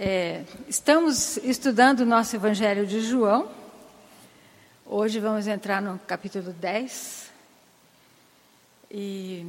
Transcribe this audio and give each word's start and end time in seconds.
É, 0.00 0.44
estamos 0.68 1.38
estudando 1.38 2.00
o 2.02 2.06
nosso 2.06 2.36
Evangelho 2.36 2.86
de 2.86 3.00
João. 3.00 3.50
Hoje 4.86 5.18
vamos 5.18 5.48
entrar 5.48 5.82
no 5.82 5.98
capítulo 6.06 6.52
10. 6.52 7.28
E 8.92 9.44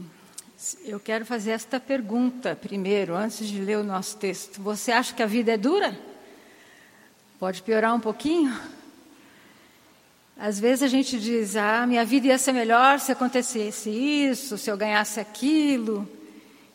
eu 0.85 0.99
quero 0.99 1.23
fazer 1.23 1.51
esta 1.51 1.79
pergunta 1.79 2.55
primeiro, 2.55 3.15
antes 3.15 3.47
de 3.47 3.61
ler 3.61 3.77
o 3.77 3.83
nosso 3.83 4.17
texto. 4.17 4.59
Você 4.63 4.91
acha 4.91 5.13
que 5.13 5.21
a 5.21 5.27
vida 5.27 5.51
é 5.51 5.57
dura? 5.57 5.95
Pode 7.39 7.61
piorar 7.61 7.93
um 7.93 7.99
pouquinho? 7.99 8.59
Às 10.35 10.59
vezes 10.59 10.81
a 10.81 10.87
gente 10.87 11.19
diz: 11.19 11.55
ah, 11.55 11.85
minha 11.85 12.03
vida 12.03 12.25
ia 12.25 12.39
ser 12.39 12.53
melhor 12.53 12.99
se 12.99 13.11
acontecesse 13.11 13.91
isso, 13.91 14.57
se 14.57 14.71
eu 14.71 14.75
ganhasse 14.75 15.19
aquilo. 15.19 16.09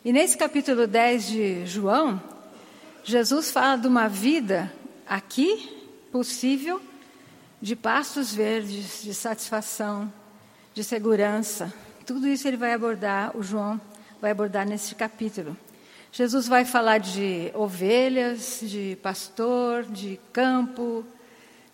E 0.05 0.13
nesse 0.13 0.37
capítulo 0.37 0.87
10 0.87 1.27
de 1.27 1.65
João, 1.65 2.34
Jesus 3.07 3.51
fala 3.51 3.75
de 3.77 3.87
uma 3.87 4.07
vida 4.09 4.73
aqui 5.07 5.69
possível 6.11 6.81
de 7.61 7.75
pastos 7.75 8.33
verdes, 8.33 9.03
de 9.03 9.13
satisfação, 9.13 10.11
de 10.73 10.83
segurança. 10.83 11.71
Tudo 12.03 12.27
isso 12.27 12.47
ele 12.47 12.57
vai 12.57 12.73
abordar, 12.73 13.37
o 13.37 13.43
João 13.43 13.79
vai 14.19 14.31
abordar 14.31 14.67
nesse 14.67 14.95
capítulo. 14.95 15.55
Jesus 16.11 16.47
vai 16.47 16.65
falar 16.65 16.97
de 16.97 17.51
ovelhas, 17.53 18.61
de 18.63 18.97
pastor, 19.03 19.83
de 19.83 20.19
campo, 20.33 21.05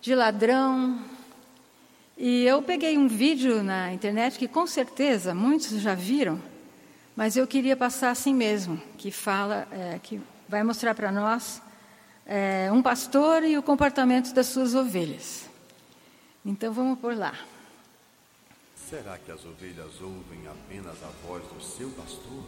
de 0.02 0.14
ladrão. 0.14 1.00
E 2.18 2.44
eu 2.44 2.60
peguei 2.60 2.98
um 2.98 3.08
vídeo 3.08 3.62
na 3.62 3.90
internet 3.90 4.38
que 4.38 4.46
com 4.46 4.66
certeza 4.66 5.34
muitos 5.34 5.80
já 5.80 5.94
viram, 5.94 6.38
mas 7.16 7.38
eu 7.38 7.46
queria 7.46 7.74
passar 7.74 8.10
assim 8.10 8.34
mesmo, 8.34 8.78
que 8.98 9.10
fala, 9.10 9.66
é, 9.72 9.98
que 10.02 10.20
vai 10.52 10.62
mostrar 10.62 10.94
para 10.94 11.10
nós 11.10 11.62
é, 12.26 12.70
um 12.70 12.82
pastor 12.82 13.42
e 13.42 13.56
o 13.56 13.62
comportamento 13.62 14.34
das 14.34 14.48
suas 14.48 14.74
ovelhas. 14.74 15.48
Então 16.44 16.70
vamos 16.74 16.98
por 16.98 17.16
lá. 17.16 17.34
Será 18.76 19.16
que 19.16 19.32
as 19.32 19.42
ovelhas 19.46 19.98
ouvem 20.02 20.46
apenas 20.46 21.02
a 21.02 21.08
voz 21.26 21.42
do 21.44 21.58
seu 21.62 21.88
pastor? 21.92 22.44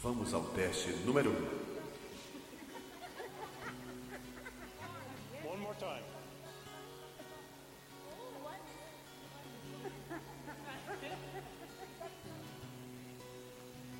Vamos 0.00 0.32
ao 0.32 0.44
teste 0.50 0.90
número 1.04 1.32
1. 1.32 1.34
Um. 5.48 6.17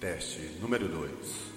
Teste 0.00 0.48
número 0.60 0.86
2. 0.86 1.47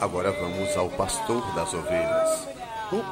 Agora 0.00 0.32
vamos 0.32 0.76
ao 0.76 0.88
pastor 0.90 1.42
das 1.54 1.72
ovelhas. 1.72 2.48
Uh. 2.92 3.04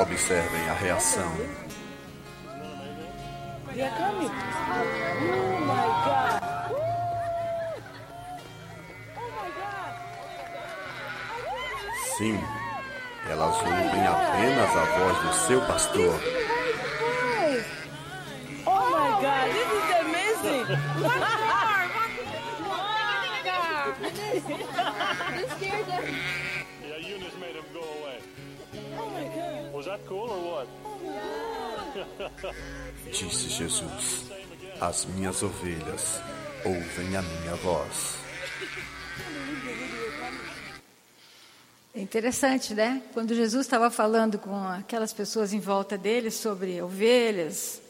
Observem 0.00 0.68
a 0.68 0.74
reação. 0.74 1.32
Sim, 12.18 12.38
elas 13.28 13.56
ouvem 13.56 14.06
apenas 14.06 14.76
a 14.76 14.84
voz 14.84 15.18
do 15.22 15.46
seu 15.46 15.60
pastor. 15.66 16.41
Yeah, 26.82 26.98
Eunice. 26.98 27.34
Oh 28.98 29.10
my 29.10 29.24
God. 29.34 29.72
Was 29.74 29.86
that 29.86 30.00
cool 30.06 30.30
or 30.30 30.40
what? 30.50 30.68
Disse 33.12 33.48
Jesus: 33.50 34.30
As 34.80 35.04
minhas 35.04 35.42
ovelhas 35.42 36.20
ouvem 36.64 37.16
a 37.16 37.22
minha 37.22 37.54
voz. 37.56 38.16
É 41.94 42.00
interessante, 42.00 42.72
né? 42.72 43.02
Quando 43.12 43.34
Jesus 43.34 43.66
estava 43.66 43.90
falando 43.90 44.38
com 44.38 44.56
aquelas 44.66 45.12
pessoas 45.12 45.52
em 45.52 45.60
volta 45.60 45.98
dele 45.98 46.30
sobre 46.30 46.80
ovelhas, 46.80 47.81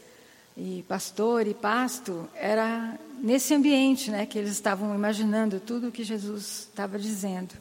e 0.55 0.83
pastor 0.87 1.47
e 1.47 1.53
pasto, 1.53 2.29
era 2.35 2.97
nesse 3.19 3.53
ambiente 3.53 4.11
né, 4.11 4.25
que 4.25 4.37
eles 4.37 4.51
estavam 4.51 4.93
imaginando 4.93 5.59
tudo 5.59 5.87
o 5.87 5.91
que 5.91 6.03
Jesus 6.03 6.67
estava 6.69 6.97
dizendo. 6.99 7.53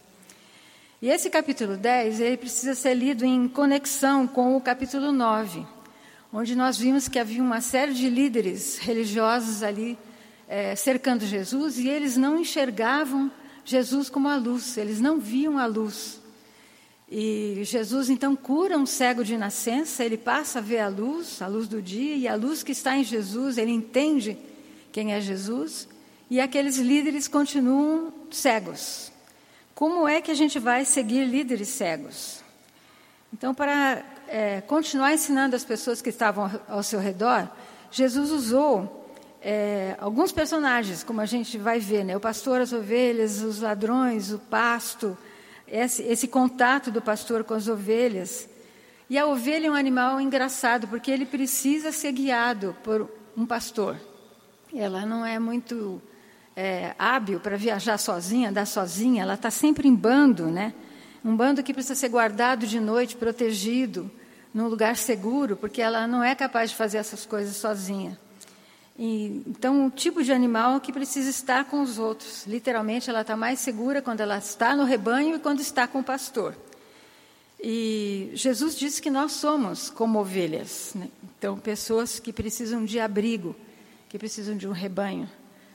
E 1.01 1.09
esse 1.09 1.29
capítulo 1.29 1.77
10, 1.77 2.21
ele 2.21 2.37
precisa 2.37 2.75
ser 2.75 2.95
lido 2.95 3.25
em 3.25 3.49
conexão 3.49 4.27
com 4.27 4.57
o 4.57 4.61
capítulo 4.61 5.11
9, 5.11 5.67
onde 6.33 6.55
nós 6.55 6.79
vimos 6.79 7.09
que 7.09 7.19
havia 7.19 7.43
uma 7.43 7.61
série 7.61 7.93
de 7.93 8.09
líderes 8.09 8.79
religiosos 8.79 9.63
ali 9.63 9.99
é, 10.47 10.77
cercando 10.77 11.27
Jesus 11.27 11.79
e 11.79 11.89
eles 11.89 12.17
não 12.17 12.39
enxergavam 12.39 13.31
Jesus 13.65 14.09
como 14.09 14.29
a 14.29 14.37
luz, 14.37 14.77
eles 14.77 15.01
não 15.01 15.19
viam 15.19 15.59
a 15.59 15.67
luz. 15.67 16.22
E 17.15 17.63
Jesus 17.65 18.09
então 18.09 18.35
cura 18.35 18.79
um 18.79 18.87
cego 18.87 19.23
de 19.23 19.37
nascença, 19.37 20.03
ele 20.03 20.17
passa 20.17 20.61
a 20.61 20.63
ver 20.63 20.79
a 20.79 20.89
luz, 20.89 21.43
a 21.43 21.47
luz 21.47 21.69
do 21.69 21.83
dia, 21.83 22.17
e 22.17 22.27
a 22.27 22.35
luz 22.35 22.63
que 22.63 22.73
está 22.73 22.97
em 22.97 23.05
Jesus, 23.05 23.59
ele 23.59 23.71
entende 23.71 24.39
quem 24.91 25.13
é 25.13 25.21
Jesus, 25.21 25.87
e 26.31 26.41
aqueles 26.41 26.79
líderes 26.79 27.29
continuam 27.29 28.15
cegos. 28.31 29.13
Como 29.75 30.09
é 30.09 30.23
que 30.23 30.31
a 30.31 30.35
gente 30.35 30.59
vai 30.59 30.87
seguir 30.87 31.27
líderes 31.27 31.69
cegos? 31.69 32.43
Então, 33.31 33.55
para 33.55 34.03
é, 34.27 34.63
continuar 34.63 35.13
ensinando 35.13 35.55
as 35.55 35.67
pessoas 35.67 36.01
que 36.01 36.09
estavam 36.09 36.51
ao 36.67 36.83
seu 36.83 36.99
redor, 36.99 37.47
Jesus 37.91 38.31
usou 38.31 39.07
é, 39.43 39.97
alguns 40.01 40.33
personagens, 40.33 41.05
como 41.05 41.21
a 41.21 41.27
gente 41.27 41.59
vai 41.59 41.79
ver, 41.79 42.07
né? 42.07 42.17
o 42.17 42.21
pastor, 42.21 42.63
as 42.63 42.73
ovelhas, 42.73 43.43
os 43.43 43.61
ladrões, 43.61 44.33
o 44.33 44.39
pasto, 44.39 45.15
esse, 45.73 46.03
esse 46.03 46.29
contato 46.29 46.91
do 46.91 47.01
pastor 47.01 47.43
com 47.45 47.55
as 47.55 47.67
ovelhas. 47.67 48.47
E 49.09 49.17
a 49.17 49.27
ovelha 49.27 49.69
é 49.69 49.71
um 49.71 49.75
animal 49.75 50.21
engraçado, 50.21 50.87
porque 50.87 51.11
ele 51.11 51.25
precisa 51.25 51.91
ser 51.91 52.13
guiado 52.13 52.77
por 52.85 53.11
um 53.35 53.47
pastor. 53.47 53.97
Ela 54.75 55.07
não 55.07 55.25
é 55.25 55.39
muito 55.39 56.01
é, 56.55 56.95
hábil 56.99 57.41
para 57.41 57.57
viajar 57.57 57.97
sozinha, 57.97 58.51
andar 58.51 58.67
sozinha, 58.67 59.23
ela 59.23 59.35
está 59.35 59.51
sempre 59.51 59.89
em 59.89 59.95
bando, 59.95 60.47
né? 60.47 60.75
Um 61.25 61.35
bando 61.35 61.63
que 61.63 61.73
precisa 61.73 61.95
ser 61.95 62.11
guardado 62.11 62.67
de 62.67 62.79
noite, 62.79 63.17
protegido, 63.17 64.11
num 64.53 64.69
lugar 64.69 64.97
seguro, 64.97 65.57
porque 65.57 65.81
ela 65.81 66.07
não 66.07 66.23
é 66.23 66.35
capaz 66.35 66.71
de 66.71 66.77
fazer 66.77 66.99
essas 66.99 67.25
coisas 67.25 67.57
sozinha. 67.57 68.19
E, 69.05 69.43
então, 69.49 69.89
o 69.89 69.91
tipo 69.91 70.23
de 70.23 70.33
animal 70.33 70.81
que 70.81 70.93
precisa 70.93 71.29
estar 71.29 71.65
com 71.65 71.83
os 71.83 71.99
outros. 71.99 72.47
Literalmente, 72.47 73.11
ela 73.11 73.23
está 73.23 73.37
mais 73.37 73.59
segura 73.59 74.01
quando 74.01 74.21
ela 74.21 74.39
está 74.39 74.77
no 74.77 74.85
rebanho 74.85 75.35
e 75.35 75.39
quando 75.41 75.59
está 75.59 75.89
com 75.89 75.99
o 75.99 76.05
pastor. 76.05 76.55
E 77.61 78.31
Jesus 78.33 78.79
disse 78.79 79.03
que 79.03 79.11
nós 79.11 79.33
somos 79.33 79.91
como 79.91 80.21
ovelhas. 80.21 80.93
Né? 80.95 81.09
Então, 81.37 81.59
pessoas 81.59 82.21
que 82.21 82.33
precisam 82.33 82.85
de 82.85 83.01
abrigo, 83.01 83.57
que 84.09 84.17
precisam 84.17 84.57
de 84.57 84.69
um 84.69 84.73
rebanho. 84.73 85.29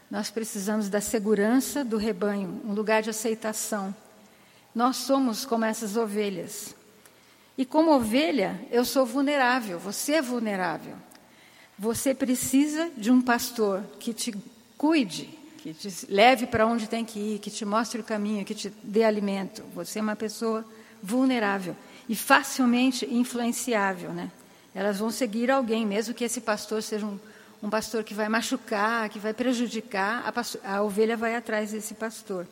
Nós 0.10 0.32
precisamos 0.32 0.88
da 0.88 1.02
segurança 1.02 1.84
do 1.84 1.98
rebanho, 1.98 2.62
um 2.64 2.72
lugar 2.72 3.02
de 3.02 3.10
aceitação. 3.10 3.94
Nós 4.74 4.96
somos 4.96 5.44
como 5.44 5.66
essas 5.66 5.98
ovelhas. 5.98 6.74
E 7.58 7.66
como 7.66 7.92
ovelha, 7.92 8.58
eu 8.72 8.86
sou 8.86 9.06
vulnerável, 9.06 9.78
você 9.78 10.14
é 10.14 10.22
vulnerável. 10.22 10.96
Você 11.80 12.14
precisa 12.14 12.90
de 12.98 13.12
um 13.12 13.22
pastor 13.22 13.84
que 14.00 14.14
te 14.14 14.36
cuide, 14.78 15.30
que 15.58 15.74
te 15.74 16.08
leve 16.10 16.48
para 16.48 16.66
onde 16.66 16.88
tem 16.88 17.06
que 17.06 17.20
ir, 17.20 17.40
que 17.40 17.52
te 17.52 17.64
mostre 17.66 18.02
o 18.02 18.04
caminho, 18.04 18.44
que 18.44 18.56
te 18.56 18.74
dê 18.82 19.04
alimento. 19.04 19.64
Você 19.76 20.00
é 20.00 20.02
uma 20.02 20.16
pessoa 20.16 20.66
vulnerável 21.04 21.76
e 22.10 22.16
facilmente 22.16 23.06
influenciável, 23.06 24.12
né? 24.12 24.32
Elas 24.74 24.98
vão 25.00 25.12
seguir 25.12 25.52
alguém, 25.52 25.86
mesmo 25.86 26.14
que 26.14 26.24
esse 26.24 26.42
pastor 26.42 26.82
seja 26.82 27.06
um, 27.06 27.20
um 27.62 27.70
pastor 27.70 28.04
que 28.04 28.14
vai 28.14 28.30
machucar, 28.30 29.10
que 29.10 29.20
vai 29.20 29.34
prejudicar, 29.34 30.24
a, 30.26 30.76
a 30.76 30.82
ovelha 30.82 31.16
vai 31.18 31.36
atrás 31.36 31.72
desse 31.72 31.94
pastor. 31.94 32.48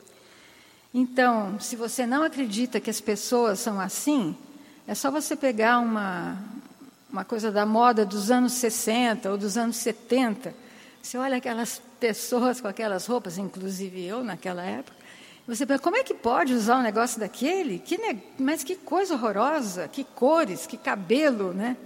Então, 0.93 1.59
se 1.59 1.75
você 1.75 2.05
não 2.05 2.23
acredita 2.23 2.79
que 2.79 2.89
as 2.89 3.01
pessoas 3.01 3.59
são 3.59 3.79
assim, 3.79 4.35
é 4.87 4.93
só 4.95 5.09
você 5.11 5.35
pegar 5.35 5.79
uma, 5.79 6.37
uma 7.15 7.23
coisa 7.23 7.49
da 7.49 7.65
moda 7.65 8.05
dos 8.05 8.29
anos 8.29 8.51
60 8.51 9.31
ou 9.31 9.37
dos 9.37 9.57
anos 9.57 9.77
70. 9.77 10.53
Você 11.01 11.17
olha 11.17 11.37
aquelas 11.37 11.81
pessoas 11.97 12.59
com 12.59 12.67
aquelas 12.67 13.05
roupas, 13.05 13.37
inclusive 13.37 14.05
eu 14.05 14.21
naquela 14.21 14.61
época, 14.61 14.97
você 15.47 15.65
pensa, 15.65 15.81
como 15.81 15.95
é 15.95 16.03
que 16.03 16.13
pode 16.13 16.53
usar 16.53 16.79
um 16.79 16.81
negócio 16.81 17.17
daquele? 17.17 17.79
Que 17.79 17.97
ne... 17.97 18.21
Mas 18.37 18.65
que 18.65 18.75
coisa 18.75 19.13
horrorosa, 19.13 19.87
que 19.87 20.03
cores, 20.03 20.67
que 20.67 20.75
cabelo, 20.75 21.53
né? 21.53 21.77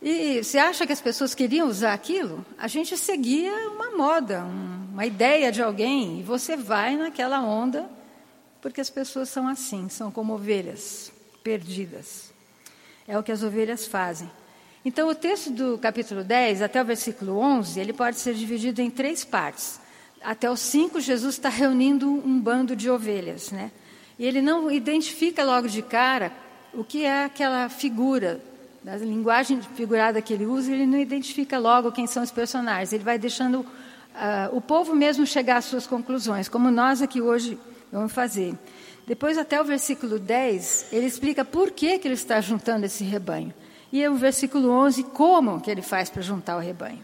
E 0.00 0.42
você 0.42 0.56
acha 0.56 0.86
que 0.86 0.92
as 0.92 1.02
pessoas 1.02 1.34
queriam 1.34 1.68
usar 1.68 1.92
aquilo? 1.92 2.42
A 2.56 2.66
gente 2.66 2.96
seguia 2.96 3.52
uma 3.68 3.90
moda, 3.94 4.42
um, 4.42 4.88
uma 4.92 5.04
ideia 5.04 5.52
de 5.52 5.60
alguém, 5.60 6.20
e 6.20 6.22
você 6.22 6.56
vai 6.56 6.96
naquela 6.96 7.42
onda, 7.42 7.90
porque 8.62 8.80
as 8.80 8.88
pessoas 8.88 9.28
são 9.28 9.46
assim, 9.48 9.90
são 9.90 10.10
como 10.10 10.32
ovelhas 10.32 11.12
perdidas. 11.42 12.32
É 13.06 13.18
o 13.18 13.22
que 13.22 13.32
as 13.32 13.42
ovelhas 13.42 13.86
fazem. 13.86 14.30
Então, 14.86 15.08
o 15.08 15.16
texto 15.16 15.50
do 15.50 15.76
capítulo 15.78 16.22
10 16.22 16.62
até 16.62 16.80
o 16.80 16.84
versículo 16.84 17.38
11, 17.38 17.80
ele 17.80 17.92
pode 17.92 18.20
ser 18.20 18.34
dividido 18.34 18.80
em 18.80 18.88
três 18.88 19.24
partes. 19.24 19.80
Até 20.22 20.48
o 20.48 20.56
5, 20.56 21.00
Jesus 21.00 21.34
está 21.34 21.48
reunindo 21.48 22.08
um 22.08 22.38
bando 22.38 22.76
de 22.76 22.88
ovelhas, 22.88 23.50
né? 23.50 23.72
E 24.16 24.24
ele 24.24 24.40
não 24.40 24.70
identifica 24.70 25.42
logo 25.42 25.66
de 25.66 25.82
cara 25.82 26.30
o 26.72 26.84
que 26.84 27.04
é 27.04 27.24
aquela 27.24 27.68
figura 27.68 28.40
da 28.80 28.96
linguagem 28.96 29.60
figurada 29.60 30.22
que 30.22 30.32
ele 30.32 30.46
usa, 30.46 30.70
ele 30.70 30.86
não 30.86 31.00
identifica 31.00 31.58
logo 31.58 31.90
quem 31.90 32.06
são 32.06 32.22
os 32.22 32.30
personagens. 32.30 32.92
Ele 32.92 33.02
vai 33.02 33.18
deixando 33.18 33.62
uh, 33.62 33.66
o 34.52 34.60
povo 34.60 34.94
mesmo 34.94 35.26
chegar 35.26 35.56
às 35.56 35.64
suas 35.64 35.84
conclusões, 35.84 36.48
como 36.48 36.70
nós 36.70 37.02
aqui 37.02 37.20
hoje 37.20 37.58
vamos 37.90 38.12
fazer. 38.12 38.54
Depois, 39.04 39.36
até 39.36 39.60
o 39.60 39.64
versículo 39.64 40.16
10, 40.20 40.90
ele 40.92 41.06
explica 41.06 41.44
por 41.44 41.72
que, 41.72 41.98
que 41.98 42.06
ele 42.06 42.14
está 42.14 42.40
juntando 42.40 42.86
esse 42.86 43.02
rebanho. 43.02 43.52
E 43.96 44.06
o 44.06 44.14
versículo 44.14 44.68
11, 44.68 45.04
como 45.04 45.58
que 45.58 45.70
ele 45.70 45.80
faz 45.80 46.10
para 46.10 46.20
juntar 46.20 46.58
o 46.58 46.60
rebanho. 46.60 47.02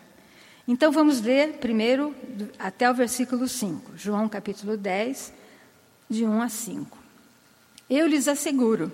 Então, 0.68 0.92
vamos 0.92 1.22
ler 1.22 1.54
primeiro 1.54 2.14
até 2.58 2.90
o 2.90 2.92
versículo 2.92 3.48
5. 3.48 3.92
João 3.96 4.28
capítulo 4.28 4.76
10, 4.76 5.32
de 6.10 6.26
1 6.26 6.42
a 6.42 6.50
5. 6.50 6.98
Eu 7.88 8.06
lhes 8.06 8.28
asseguro 8.28 8.92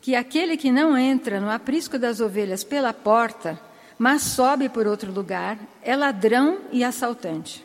que 0.00 0.14
aquele 0.14 0.56
que 0.56 0.72
não 0.72 0.96
entra 0.96 1.38
no 1.38 1.50
aprisco 1.50 1.98
das 1.98 2.20
ovelhas 2.20 2.64
pela 2.64 2.94
porta, 2.94 3.60
mas 3.98 4.22
sobe 4.22 4.70
por 4.70 4.86
outro 4.86 5.12
lugar, 5.12 5.58
é 5.82 5.94
ladrão 5.94 6.60
e 6.72 6.82
assaltante. 6.82 7.62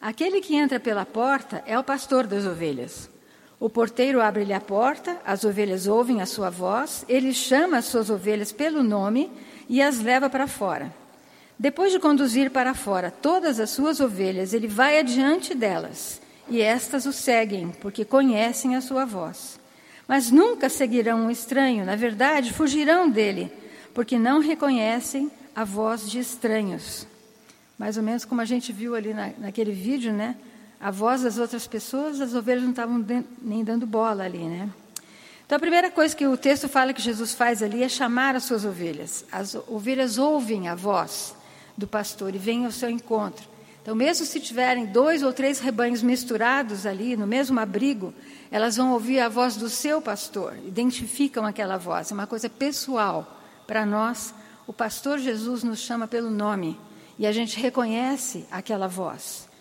Aquele 0.00 0.40
que 0.40 0.54
entra 0.54 0.78
pela 0.78 1.04
porta 1.04 1.60
é 1.66 1.76
o 1.76 1.82
pastor 1.82 2.24
das 2.24 2.46
ovelhas. 2.46 3.10
O 3.62 3.70
porteiro 3.70 4.20
abre-lhe 4.20 4.52
a 4.52 4.60
porta, 4.60 5.20
as 5.24 5.44
ovelhas 5.44 5.86
ouvem 5.86 6.20
a 6.20 6.26
sua 6.26 6.50
voz, 6.50 7.04
ele 7.08 7.32
chama 7.32 7.78
as 7.78 7.84
suas 7.84 8.10
ovelhas 8.10 8.50
pelo 8.50 8.82
nome 8.82 9.30
e 9.68 9.80
as 9.80 10.00
leva 10.00 10.28
para 10.28 10.48
fora. 10.48 10.92
Depois 11.56 11.92
de 11.92 12.00
conduzir 12.00 12.50
para 12.50 12.74
fora 12.74 13.08
todas 13.10 13.60
as 13.60 13.70
suas 13.70 14.00
ovelhas, 14.00 14.52
ele 14.52 14.66
vai 14.66 14.98
adiante 14.98 15.54
delas, 15.54 16.20
e 16.48 16.60
estas 16.60 17.06
o 17.06 17.12
seguem, 17.12 17.68
porque 17.80 18.04
conhecem 18.04 18.74
a 18.74 18.80
sua 18.80 19.04
voz 19.04 19.62
mas 20.12 20.30
nunca 20.30 20.68
seguirão 20.68 21.20
um 21.26 21.30
estranho, 21.30 21.86
na 21.86 21.96
verdade, 21.96 22.52
fugirão 22.52 23.08
dele, 23.08 23.50
porque 23.94 24.18
não 24.18 24.40
reconhecem 24.40 25.30
a 25.56 25.64
voz 25.64 26.10
de 26.10 26.18
estranhos. 26.18 27.06
Mais 27.78 27.96
ou 27.96 28.02
menos 28.02 28.24
como 28.24 28.40
a 28.42 28.44
gente 28.44 28.72
viu 28.72 28.94
ali 28.94 29.14
na, 29.14 29.30
naquele 29.38 29.72
vídeo, 29.72 30.12
né? 30.12 30.36
A 30.82 30.90
voz 30.90 31.22
das 31.22 31.38
outras 31.38 31.64
pessoas, 31.64 32.20
as 32.20 32.34
ovelhas 32.34 32.64
não 32.64 32.70
estavam 32.70 33.06
nem 33.40 33.62
dando 33.62 33.86
bola 33.86 34.24
ali, 34.24 34.42
né? 34.42 34.68
Então, 35.46 35.56
a 35.56 35.60
primeira 35.60 35.92
coisa 35.92 36.16
que 36.16 36.26
o 36.26 36.36
texto 36.36 36.68
fala 36.68 36.92
que 36.92 37.00
Jesus 37.00 37.34
faz 37.34 37.62
ali 37.62 37.84
é 37.84 37.88
chamar 37.88 38.34
as 38.34 38.42
suas 38.42 38.64
ovelhas. 38.64 39.24
As 39.30 39.54
ovelhas 39.54 40.18
ouvem 40.18 40.66
a 40.66 40.74
voz 40.74 41.36
do 41.78 41.86
pastor 41.86 42.34
e 42.34 42.38
vêm 42.38 42.64
ao 42.64 42.72
seu 42.72 42.90
encontro. 42.90 43.46
Então, 43.80 43.94
mesmo 43.94 44.26
se 44.26 44.40
tiverem 44.40 44.86
dois 44.86 45.22
ou 45.22 45.32
três 45.32 45.60
rebanhos 45.60 46.02
misturados 46.02 46.84
ali, 46.84 47.16
no 47.16 47.28
mesmo 47.28 47.60
abrigo, 47.60 48.12
elas 48.50 48.76
vão 48.76 48.92
ouvir 48.92 49.20
a 49.20 49.28
voz 49.28 49.54
do 49.56 49.68
seu 49.68 50.02
pastor, 50.02 50.56
identificam 50.66 51.46
aquela 51.46 51.76
voz, 51.76 52.10
é 52.10 52.14
uma 52.14 52.26
coisa 52.26 52.48
pessoal. 52.48 53.40
Para 53.68 53.86
nós, 53.86 54.34
o 54.66 54.72
pastor 54.72 55.20
Jesus 55.20 55.62
nos 55.62 55.78
chama 55.78 56.08
pelo 56.08 56.28
nome 56.28 56.76
e 57.16 57.24
a 57.24 57.30
gente 57.30 57.60
reconhece 57.60 58.46
aquela 58.50 58.88
voz 58.88 59.51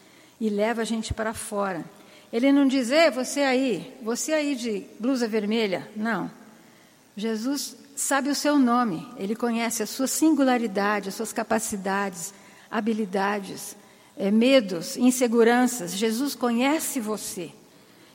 e 0.41 0.49
leva 0.49 0.81
a 0.81 0.85
gente 0.85 1.13
para 1.13 1.35
fora. 1.35 1.85
Ele 2.33 2.51
não 2.51 2.67
diz, 2.67 2.89
Ei, 2.89 3.11
você 3.11 3.41
aí, 3.41 3.95
você 4.01 4.33
aí 4.33 4.55
de 4.55 4.87
blusa 4.99 5.27
vermelha. 5.27 5.87
Não. 5.95 6.31
Jesus 7.15 7.77
sabe 7.95 8.27
o 8.27 8.33
seu 8.33 8.57
nome, 8.57 9.07
ele 9.17 9.35
conhece 9.35 9.83
a 9.83 9.85
sua 9.85 10.07
singularidade, 10.07 11.09
as 11.09 11.15
suas 11.15 11.31
capacidades, 11.31 12.33
habilidades, 12.71 13.75
é, 14.17 14.31
medos, 14.31 14.97
inseguranças. 14.97 15.91
Jesus 15.91 16.33
conhece 16.33 16.99
você. 16.99 17.51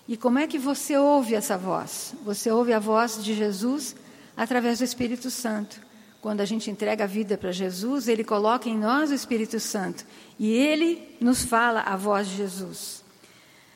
E 0.08 0.17
como 0.17 0.40
é 0.40 0.49
que 0.49 0.58
você 0.58 0.96
ouve 0.96 1.37
essa 1.37 1.56
voz? 1.56 2.12
Você 2.25 2.50
ouve 2.50 2.73
a 2.73 2.81
voz 2.81 3.23
de 3.23 3.34
Jesus 3.34 3.94
através 4.37 4.81
do 4.81 4.84
Espírito 4.84 5.31
Santo. 5.31 5.81
Quando 6.20 6.40
a 6.40 6.44
gente 6.44 6.73
entrega 6.73 7.05
a 7.05 7.06
vida 7.06 7.38
para 7.38 7.52
Jesus, 7.52 8.08
ele 8.08 8.25
coloca 8.25 8.69
em 8.69 8.76
nós 8.76 9.12
o 9.12 9.14
Espírito 9.14 9.61
Santo 9.61 10.05
e 10.38 10.53
ele 10.53 11.17
nos 11.21 11.44
fala 11.44 11.81
a 11.81 11.97
voz 11.97 12.29
de 12.29 12.37
Jesus. 12.37 13.05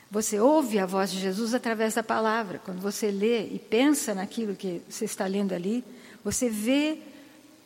Você 0.09 0.39
ouve 0.39 0.77
a 0.77 0.85
voz 0.85 1.11
de 1.11 1.19
Jesus 1.19 1.53
através 1.53 1.93
da 1.95 2.03
palavra. 2.03 2.59
Quando 2.63 2.81
você 2.81 3.09
lê 3.09 3.45
e 3.45 3.57
pensa 3.57 4.13
naquilo 4.13 4.55
que 4.55 4.81
você 4.89 5.05
está 5.05 5.25
lendo 5.25 5.53
ali, 5.53 5.83
você 6.23 6.49
vê 6.49 6.99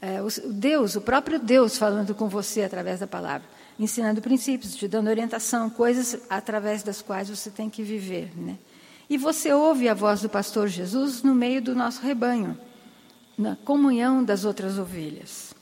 é, 0.02 0.22
o 0.22 0.28
Deus, 0.52 0.96
o 0.96 1.02
próprio 1.02 1.40
Deus 1.40 1.78
falando 1.78 2.14
com 2.14 2.30
você 2.30 2.62
através 2.64 3.00
da 3.00 3.08
palavra 3.08 3.56
ensinando 3.78 4.22
princípios, 4.22 4.76
te 4.76 4.88
dando 4.88 5.10
orientação, 5.10 5.70
coisas 5.70 6.18
através 6.30 6.82
das 6.82 7.02
quais 7.02 7.30
você 7.30 7.50
tem 7.50 7.70
que 7.70 7.84
viver. 7.84 8.32
Né? 8.36 8.58
E 9.10 9.18
você 9.18 9.54
ouve 9.54 9.90
a 9.90 9.94
voz 9.94 10.22
do 10.22 10.30
pastor 10.30 10.68
Jesus 10.68 11.22
no 11.22 11.36
meio 11.36 11.62
do 11.62 11.76
nosso 11.76 12.02
rebanho, 12.02 12.58
na 13.38 13.56
comunhão 13.56 14.24
das 14.24 14.46
outras 14.46 14.80
ovelhas. 14.80 15.54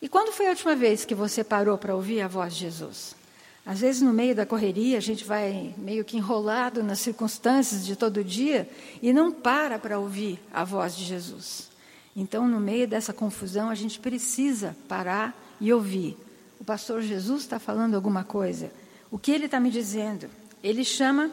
E 0.00 0.08
quando 0.08 0.32
foi 0.32 0.46
a 0.46 0.50
última 0.50 0.76
vez 0.76 1.04
que 1.04 1.14
você 1.14 1.42
parou 1.42 1.78
para 1.78 1.94
ouvir 1.94 2.20
a 2.20 2.28
voz 2.28 2.54
de 2.54 2.60
Jesus? 2.60 3.16
Às 3.64 3.80
vezes, 3.80 4.02
no 4.02 4.12
meio 4.12 4.34
da 4.34 4.46
correria, 4.46 4.98
a 4.98 5.00
gente 5.00 5.24
vai 5.24 5.74
meio 5.76 6.04
que 6.04 6.16
enrolado 6.16 6.82
nas 6.82 7.00
circunstâncias 7.00 7.84
de 7.84 7.96
todo 7.96 8.22
dia 8.22 8.68
e 9.02 9.12
não 9.12 9.32
para 9.32 9.78
para 9.78 9.98
ouvir 9.98 10.38
a 10.52 10.62
voz 10.62 10.96
de 10.96 11.04
Jesus. 11.04 11.68
Então, 12.14 12.46
no 12.46 12.60
meio 12.60 12.86
dessa 12.86 13.12
confusão, 13.12 13.68
a 13.68 13.74
gente 13.74 13.98
precisa 13.98 14.76
parar 14.88 15.34
e 15.60 15.72
ouvir 15.72 16.16
o 16.60 16.64
pastor 16.64 17.02
Jesus 17.02 17.42
está 17.42 17.58
falando 17.58 17.94
alguma 17.94 18.24
coisa. 18.24 18.70
O 19.10 19.18
que 19.18 19.30
ele 19.30 19.46
está 19.46 19.60
me 19.60 19.70
dizendo? 19.70 20.28
Ele 20.62 20.84
chama 20.84 21.30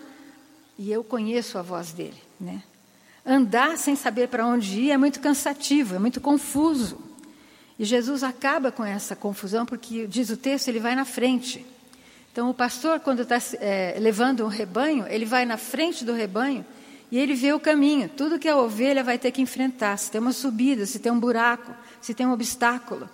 e 0.77 0.91
eu 0.91 1.03
conheço 1.03 1.57
a 1.57 1.61
voz 1.61 1.91
dele, 1.91 2.21
né? 2.39 2.61
Andar 3.25 3.77
sem 3.77 3.95
saber 3.95 4.27
para 4.27 4.45
onde 4.45 4.81
ir 4.81 4.91
é 4.91 4.97
muito 4.97 5.21
cansativo, 5.21 5.95
é 5.95 5.99
muito 5.99 6.19
confuso. 6.19 6.99
E 7.83 7.85
Jesus 7.85 8.23
acaba 8.23 8.71
com 8.71 8.85
essa 8.85 9.13
confusão 9.13 9.65
porque, 9.65 10.07
diz 10.07 10.29
o 10.29 10.37
texto, 10.37 10.69
ele 10.69 10.79
vai 10.79 10.95
na 10.95 11.03
frente. 11.03 11.65
Então, 12.31 12.49
o 12.49 12.53
pastor, 12.53 13.01
quando 13.01 13.23
está 13.23 13.37
é, 13.59 13.97
levando 13.99 14.45
um 14.45 14.47
rebanho, 14.47 15.05
ele 15.09 15.25
vai 15.25 15.45
na 15.45 15.57
frente 15.57 16.05
do 16.05 16.13
rebanho 16.13 16.65
e 17.11 17.19
ele 17.19 17.33
vê 17.33 17.51
o 17.51 17.59
caminho, 17.59 18.07
tudo 18.07 18.39
que 18.39 18.47
a 18.47 18.55
ovelha 18.55 19.03
vai 19.03 19.17
ter 19.17 19.31
que 19.31 19.41
enfrentar. 19.41 19.97
Se 19.97 20.09
tem 20.09 20.21
uma 20.21 20.31
subida, 20.31 20.85
se 20.85 20.97
tem 20.97 21.11
um 21.11 21.19
buraco, 21.19 21.73
se 21.99 22.13
tem 22.13 22.25
um 22.25 22.31
obstáculo. 22.31 23.09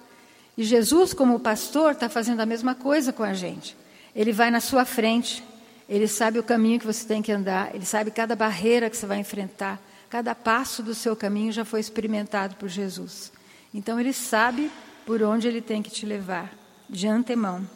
E 0.55 0.63
Jesus, 0.63 1.15
como 1.15 1.39
pastor, 1.39 1.93
está 1.93 2.07
fazendo 2.07 2.41
a 2.41 2.45
mesma 2.45 2.75
coisa 2.75 3.11
com 3.11 3.23
a 3.23 3.33
gente. 3.33 3.75
Ele 4.15 4.31
vai 4.31 4.51
na 4.51 4.59
sua 4.59 4.85
frente, 4.85 5.43
ele 5.89 6.07
sabe 6.07 6.37
o 6.37 6.43
caminho 6.43 6.79
que 6.79 6.85
você 6.85 7.07
tem 7.07 7.23
que 7.23 7.31
andar, 7.31 7.73
ele 7.73 7.87
sabe 7.87 8.11
cada 8.11 8.35
barreira 8.35 8.87
que 8.87 8.95
você 8.95 9.07
vai 9.07 9.17
enfrentar, 9.17 9.81
cada 10.11 10.35
passo 10.35 10.83
do 10.83 10.93
seu 10.93 11.15
caminho 11.15 11.51
já 11.51 11.65
foi 11.65 11.79
experimentado 11.79 12.55
por 12.55 12.69
Jesus. 12.69 13.31
Então 13.73 13.99
ele 13.99 14.13
sabe 14.13 14.71
por 15.05 15.21
onde 15.21 15.47
ele 15.47 15.61
tem 15.61 15.81
que 15.81 15.89
te 15.89 16.05
levar, 16.05 16.53
de 16.89 17.07
antemão. 17.07 17.67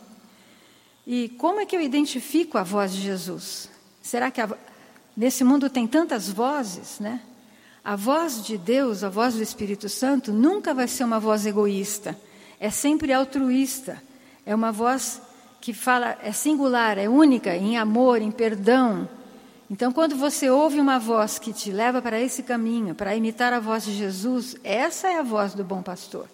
E 1.06 1.30
como 1.38 1.60
é 1.60 1.66
que 1.66 1.76
eu 1.76 1.82
identifico 1.82 2.58
a 2.58 2.64
voz 2.64 2.94
de 2.94 3.02
Jesus? 3.02 3.70
Será 4.02 4.32
que 4.32 4.42
a, 4.42 4.50
nesse 5.16 5.44
mundo 5.44 5.70
tem 5.70 5.88
tantas 5.88 6.30
vozes, 6.30 7.00
né? 7.00 7.22
A 7.84 7.96
voz 7.96 8.46
de 8.46 8.58
Deus, 8.58 9.04
a 9.04 9.10
voz 9.10 9.36
do 9.36 9.44
Espírito 9.44 9.90
Santo, 9.90 10.32
nunca 10.32 10.74
vai 10.74 10.88
ser 10.88 11.04
uma 11.04 11.20
voz 11.20 11.46
egoísta 11.46 12.18
é 12.64 12.70
sempre 12.70 13.12
altruísta, 13.12 14.02
é 14.46 14.56
uma 14.56 14.72
voz 14.72 15.22
que 15.60 15.74
fala 15.74 16.18
é 16.24 16.32
singular, 16.32 16.98
é 16.98 17.10
única 17.10 17.54
em 17.58 17.78
amor, 17.78 18.22
em 18.22 18.32
perdão. 18.32 19.10
Então, 19.74 19.92
quando 19.92 20.16
você 20.16 20.52
ouve 20.52 20.80
uma 20.80 21.00
voz 21.00 21.40
que 21.40 21.52
te 21.52 21.72
leva 21.72 22.00
para 22.00 22.22
esse 22.22 22.44
caminho, 22.44 22.94
para 22.94 23.16
imitar 23.16 23.52
a 23.54 23.60
voz 23.60 23.84
de 23.84 23.92
Jesus, 23.92 24.56
essa 24.64 25.08
é 25.08 25.18
a 25.18 25.24
voz 25.24 25.56
do 25.56 25.64
bom 25.64 25.82
pastor. 25.82 26.28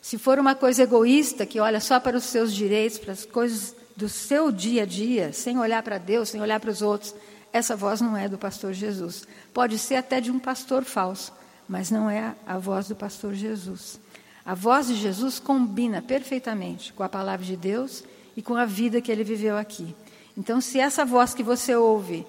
Se 0.00 0.16
for 0.16 0.38
uma 0.38 0.54
coisa 0.54 0.84
egoísta, 0.84 1.44
que 1.44 1.60
olha 1.60 1.78
só 1.78 2.00
para 2.00 2.16
os 2.16 2.24
seus 2.24 2.54
direitos, 2.54 2.96
para 2.96 3.12
as 3.12 3.26
coisas 3.26 3.76
do 3.94 4.08
seu 4.08 4.50
dia 4.50 4.84
a 4.84 4.86
dia, 4.86 5.30
sem 5.30 5.58
olhar 5.58 5.82
para 5.82 5.98
Deus, 5.98 6.30
sem 6.30 6.40
olhar 6.40 6.58
para 6.58 6.70
os 6.70 6.80
outros, 6.80 7.14
essa 7.52 7.76
voz 7.76 8.00
não 8.00 8.16
é 8.16 8.30
do 8.30 8.38
pastor 8.38 8.72
Jesus. 8.72 9.28
Pode 9.52 9.78
ser 9.78 9.96
até 9.96 10.18
de 10.18 10.30
um 10.30 10.38
pastor 10.38 10.82
falso, 10.82 11.34
mas 11.68 11.90
não 11.90 12.08
é 12.08 12.34
a 12.46 12.56
voz 12.56 12.88
do 12.88 12.96
pastor 12.96 13.34
Jesus. 13.34 14.00
A 14.42 14.54
voz 14.54 14.86
de 14.86 14.94
Jesus 14.94 15.38
combina 15.38 16.00
perfeitamente 16.00 16.94
com 16.94 17.02
a 17.02 17.10
palavra 17.10 17.44
de 17.44 17.58
Deus 17.58 18.02
e 18.34 18.40
com 18.40 18.56
a 18.56 18.64
vida 18.64 19.02
que 19.02 19.12
ele 19.12 19.22
viveu 19.22 19.58
aqui. 19.58 19.94
Então, 20.34 20.62
se 20.62 20.80
essa 20.80 21.04
voz 21.04 21.34
que 21.34 21.42
você 21.42 21.76
ouve 21.76 22.26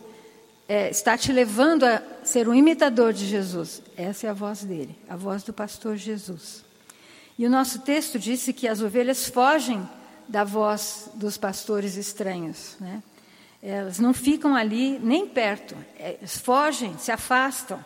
é, 0.72 0.90
está 0.90 1.18
te 1.18 1.34
levando 1.34 1.84
a 1.84 2.02
ser 2.24 2.48
um 2.48 2.56
imitador 2.56 3.12
de 3.12 3.26
Jesus, 3.26 3.82
essa 3.98 4.28
é 4.28 4.30
a 4.30 4.34
voz 4.34 4.64
dele, 4.64 4.98
a 5.10 5.18
voz 5.18 5.44
do 5.44 5.52
pastor 5.52 5.98
Jesus. 5.98 6.64
E 7.38 7.46
o 7.46 7.50
nosso 7.50 7.80
texto 7.80 8.18
disse 8.18 8.54
que 8.54 8.70
as 8.70 8.80
ovelhas 8.80 9.28
fogem 9.28 9.86
da 10.30 10.46
voz 10.46 11.10
dos 11.14 11.36
pastores 11.36 11.98
estranhos. 11.98 12.78
Né? 12.80 13.04
Elas 13.62 14.00
não 14.00 14.14
ficam 14.14 14.56
ali 14.56 14.98
nem 15.00 15.28
perto, 15.28 15.76
elas 16.00 16.38
fogem, 16.38 16.98
se 16.98 17.12
afastam. 17.12 17.84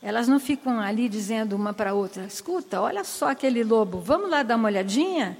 Elas 0.00 0.28
não 0.28 0.38
ficam 0.38 0.78
ali 0.78 1.08
dizendo 1.08 1.56
uma 1.56 1.72
para 1.72 1.92
outra: 1.92 2.22
escuta, 2.24 2.80
olha 2.80 3.02
só 3.02 3.30
aquele 3.30 3.64
lobo, 3.64 3.98
vamos 3.98 4.30
lá 4.30 4.44
dar 4.44 4.54
uma 4.54 4.68
olhadinha? 4.68 5.36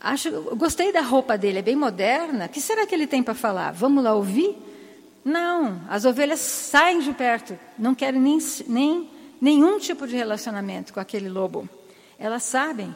Acho, 0.00 0.30
gostei 0.56 0.90
da 0.90 1.02
roupa 1.02 1.36
dele, 1.36 1.58
é 1.58 1.62
bem 1.62 1.76
moderna. 1.76 2.46
O 2.46 2.48
que 2.48 2.62
será 2.62 2.86
que 2.86 2.94
ele 2.94 3.06
tem 3.06 3.22
para 3.22 3.34
falar? 3.34 3.72
Vamos 3.72 4.02
lá 4.02 4.14
ouvir? 4.14 4.63
Não, 5.24 5.80
as 5.88 6.04
ovelhas 6.04 6.40
saem 6.40 7.00
de 7.00 7.12
perto, 7.14 7.58
não 7.78 7.94
querem 7.94 8.20
nem, 8.20 8.38
nem 8.66 9.10
nenhum 9.40 9.78
tipo 9.78 10.06
de 10.06 10.14
relacionamento 10.14 10.92
com 10.92 11.00
aquele 11.00 11.28
lobo. 11.28 11.68
Elas 12.18 12.42
sabem 12.42 12.94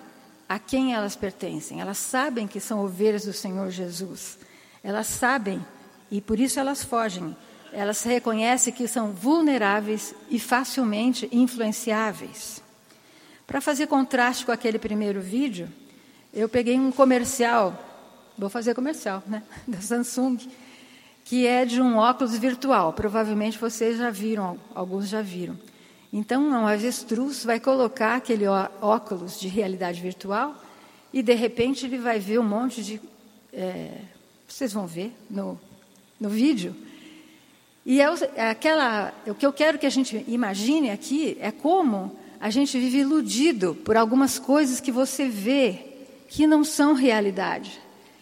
a 0.49 0.59
quem 0.59 0.95
elas 0.95 1.17
pertencem, 1.17 1.81
elas 1.81 1.99
sabem 1.99 2.47
que 2.47 2.61
são 2.61 2.85
ovelhas 2.85 3.25
do 3.25 3.33
Senhor 3.33 3.71
Jesus. 3.71 4.39
Elas 4.83 5.07
sabem 5.07 5.65
e 6.11 6.21
por 6.21 6.39
isso 6.39 6.61
elas 6.61 6.85
fogem. 6.85 7.37
Elas 7.73 8.03
reconhecem 8.03 8.73
que 8.73 8.89
são 8.89 9.13
vulneráveis 9.13 10.15
e 10.31 10.39
facilmente 10.39 11.29
influenciáveis. 11.33 12.63
Para 13.47 13.61
fazer 13.61 13.87
contraste 13.87 14.45
com 14.45 14.53
aquele 14.53 14.79
primeiro 14.79 15.21
vídeo, 15.21 15.69
eu 16.33 16.49
peguei 16.49 16.79
um 16.79 16.93
comercial, 16.93 17.77
vou 18.37 18.51
fazer 18.51 18.75
comercial, 18.75 19.23
né, 19.27 19.43
da 19.67 19.81
Samsung, 19.81 20.39
que 21.29 21.47
é 21.47 21.67
de 21.67 21.79
um 21.79 21.99
óculos 21.99 22.39
virtual. 22.39 22.95
Provavelmente 22.95 23.59
vocês 23.59 23.99
já 23.99 24.09
viram, 24.09 24.59
alguns 24.75 25.11
já 25.11 25.21
viram. 25.21 25.59
Então, 26.11 26.43
um 26.43 26.67
avestruz 26.67 27.45
vai 27.45 27.61
colocar 27.61 28.15
aquele 28.15 28.47
óculos 28.81 29.39
de 29.39 29.47
realidade 29.47 30.01
virtual 30.01 30.57
e, 31.13 31.23
de 31.23 31.35
repente, 31.35 31.85
ele 31.85 31.99
vai 31.99 32.19
ver 32.19 32.41
um 32.41 32.45
monte 32.45 32.83
de. 32.83 32.99
É, 33.53 33.91
vocês 34.49 34.73
vão 34.73 34.87
ver 34.87 35.13
no, 35.29 35.61
no 36.19 36.31
vídeo. 36.31 36.75
E 37.85 38.01
é, 38.01 38.07
é 38.35 38.49
aquela, 38.49 39.13
o 39.27 39.35
que 39.35 39.45
eu 39.45 39.53
quero 39.53 39.79
que 39.79 39.85
a 39.85 39.91
gente 39.91 40.25
imagine 40.27 40.91
aqui 40.91 41.37
é 41.43 41.51
como 41.51 42.17
a 42.41 42.49
gente 42.49 42.79
vive 42.79 43.01
iludido 43.01 43.75
por 43.85 43.99
algumas 43.99 44.39
coisas 44.39 44.81
que 44.81 44.91
você 44.91 45.29
vê 45.29 45.79
que 46.27 46.47
não 46.47 46.65
são 46.65 46.95
realidade. 46.95 47.79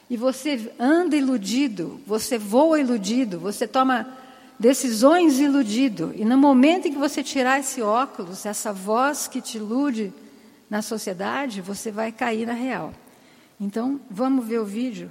E 0.08 0.16
você 0.16 0.72
anda 0.78 1.16
iludido, 1.16 2.00
você 2.06 2.38
voa 2.38 2.78
iludido, 2.78 3.40
você 3.40 3.66
toma 3.66 4.06
decisões 4.58 5.40
iludido. 5.40 6.12
E 6.14 6.24
no 6.24 6.38
momento 6.38 6.86
em 6.86 6.92
que 6.92 6.98
você 6.98 7.22
tirar 7.22 7.60
esse 7.60 7.82
óculos, 7.82 8.46
essa 8.46 8.72
voz 8.72 9.26
que 9.26 9.40
te 9.40 9.58
ilude 9.58 10.12
na 10.70 10.80
sociedade, 10.80 11.60
você 11.60 11.90
vai 11.90 12.12
cair 12.12 12.46
na 12.46 12.52
real. 12.52 12.94
Então, 13.60 14.00
vamos 14.10 14.46
ver 14.46 14.60
o 14.60 14.64
vídeo 14.64 15.10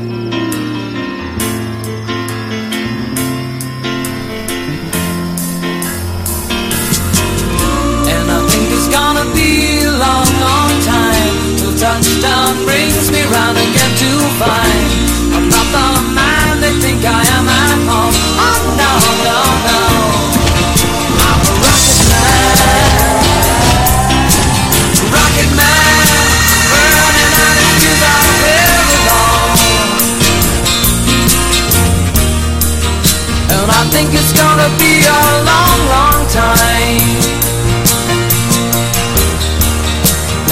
And 8.14 8.28
I 8.32 8.40
think 8.50 8.66
it's 8.76 8.90
gonna 8.98 9.26
be 9.34 9.52
a 9.84 9.92
long, 9.92 10.30
long 10.48 10.72
time 10.84 11.36
till 11.58 11.76
touchdown 11.78 12.52
brings 12.66 13.06
me 13.12 13.22
round 13.36 13.58
again 13.58 13.94
to 14.02 14.10
find 14.42 14.90
I'm 15.36 15.46
not 15.50 15.68
the 15.76 15.88
man 16.16 16.62
they 16.62 16.74
think 16.80 17.04
I 17.04 17.08
am. 17.30 17.35
Think 33.96 34.14
it's 34.14 34.34
gonna 34.34 34.70
be 34.78 34.94
a 35.08 35.22
long, 35.50 35.80
long 35.96 36.22
time. 36.28 37.16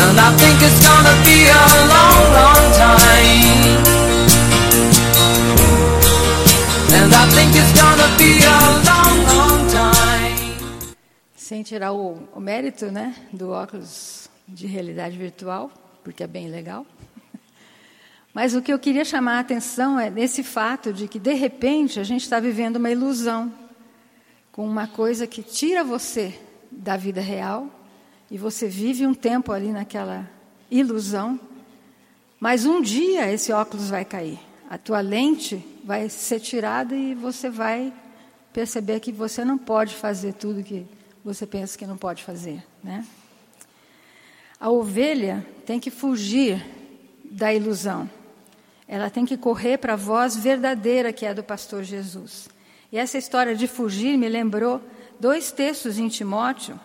And 0.01 0.17
I 0.17 0.29
think 0.41 0.57
it's 0.67 0.79
gonna 0.87 1.15
be 1.27 1.37
a 1.51 1.65
long, 1.93 2.21
long 2.39 2.65
time. 2.83 3.83
And 6.97 7.11
I 7.13 7.23
think 7.35 7.51
it's 7.59 7.73
gonna 7.81 8.09
be 8.21 8.31
a 8.55 8.59
long, 8.89 9.15
long 9.31 9.59
time. 9.67 10.55
Sem 11.35 11.63
tirar 11.63 11.91
o, 11.91 12.29
o 12.33 12.39
mérito, 12.39 12.89
né, 12.91 13.13
do 13.33 13.51
óculos 13.51 14.29
de 14.47 14.67
realidade 14.67 15.17
virtual, 15.17 15.69
porque 16.01 16.23
é 16.23 16.27
bem 16.27 16.47
legal. 16.47 16.85
Mas 18.33 18.55
o 18.55 18.61
que 18.61 18.73
eu 18.73 18.79
queria 18.79 19.05
chamar 19.05 19.37
a 19.37 19.39
atenção 19.39 19.99
é 19.99 20.09
nesse 20.09 20.41
fato 20.41 20.91
de 20.91 21.07
que, 21.07 21.19
de 21.19 21.33
repente, 21.33 21.99
a 21.99 22.03
gente 22.03 22.23
está 22.23 22.39
vivendo 22.39 22.77
uma 22.77 22.89
ilusão 22.89 23.53
com 24.51 24.65
uma 24.65 24.87
coisa 24.87 25.27
que 25.27 25.43
tira 25.43 25.83
você 25.83 26.39
da 26.71 26.97
vida 26.97 27.21
real 27.21 27.67
e 28.31 28.37
você 28.37 28.67
vive 28.67 29.05
um 29.05 29.13
tempo 29.13 29.51
ali 29.51 29.71
naquela 29.71 30.27
ilusão, 30.69 31.39
mas 32.39 32.65
um 32.65 32.81
dia 32.81 33.31
esse 33.31 33.51
óculos 33.51 33.89
vai 33.89 34.03
cair, 34.03 34.39
a 34.69 34.77
tua 34.77 35.01
lente 35.01 35.63
vai 35.83 36.09
ser 36.09 36.39
tirada 36.39 36.95
e 36.95 37.13
você 37.13 37.49
vai 37.49 37.93
perceber 38.51 38.99
que 38.99 39.11
você 39.11 39.45
não 39.45 39.57
pode 39.57 39.95
fazer 39.95 40.33
tudo 40.33 40.63
que 40.63 40.85
você 41.23 41.45
pensa 41.45 41.77
que 41.77 41.85
não 41.85 41.97
pode 41.97 42.23
fazer, 42.23 42.63
né? 42.83 43.05
A 44.59 44.69
ovelha 44.69 45.45
tem 45.65 45.79
que 45.79 45.91
fugir 45.91 46.63
da 47.23 47.53
ilusão. 47.53 48.09
Ela 48.87 49.09
tem 49.09 49.25
que 49.25 49.37
correr 49.37 49.77
para 49.77 49.93
a 49.93 49.97
voz 49.97 50.35
verdadeira 50.35 51.13
que 51.13 51.25
é 51.25 51.33
do 51.33 51.43
pastor 51.43 51.83
Jesus. 51.83 52.49
E 52.91 52.97
essa 52.97 53.17
história 53.17 53.55
de 53.55 53.67
fugir 53.67 54.17
me 54.17 54.29
lembrou 54.29 54.81
dois 55.19 55.51
textos 55.51 55.97
em 55.97 56.07
Timóteo 56.07 56.79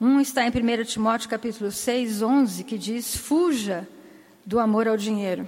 um 0.00 0.20
está 0.20 0.44
em 0.44 0.50
1 0.50 0.84
Timóteo 0.84 1.30
capítulo 1.30 1.70
6, 1.70 2.20
11, 2.20 2.64
que 2.64 2.76
diz: 2.76 3.16
Fuja 3.16 3.88
do 4.44 4.58
amor 4.58 4.88
ao 4.88 4.96
dinheiro. 4.96 5.46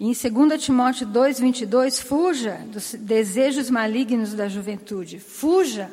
E 0.00 0.06
em 0.06 0.12
2 0.12 0.60
Timóteo 0.60 1.06
2, 1.06 1.38
22, 1.38 2.00
fuja 2.00 2.58
dos 2.66 2.94
desejos 2.94 3.70
malignos 3.70 4.34
da 4.34 4.48
juventude. 4.48 5.20
Fuja. 5.20 5.90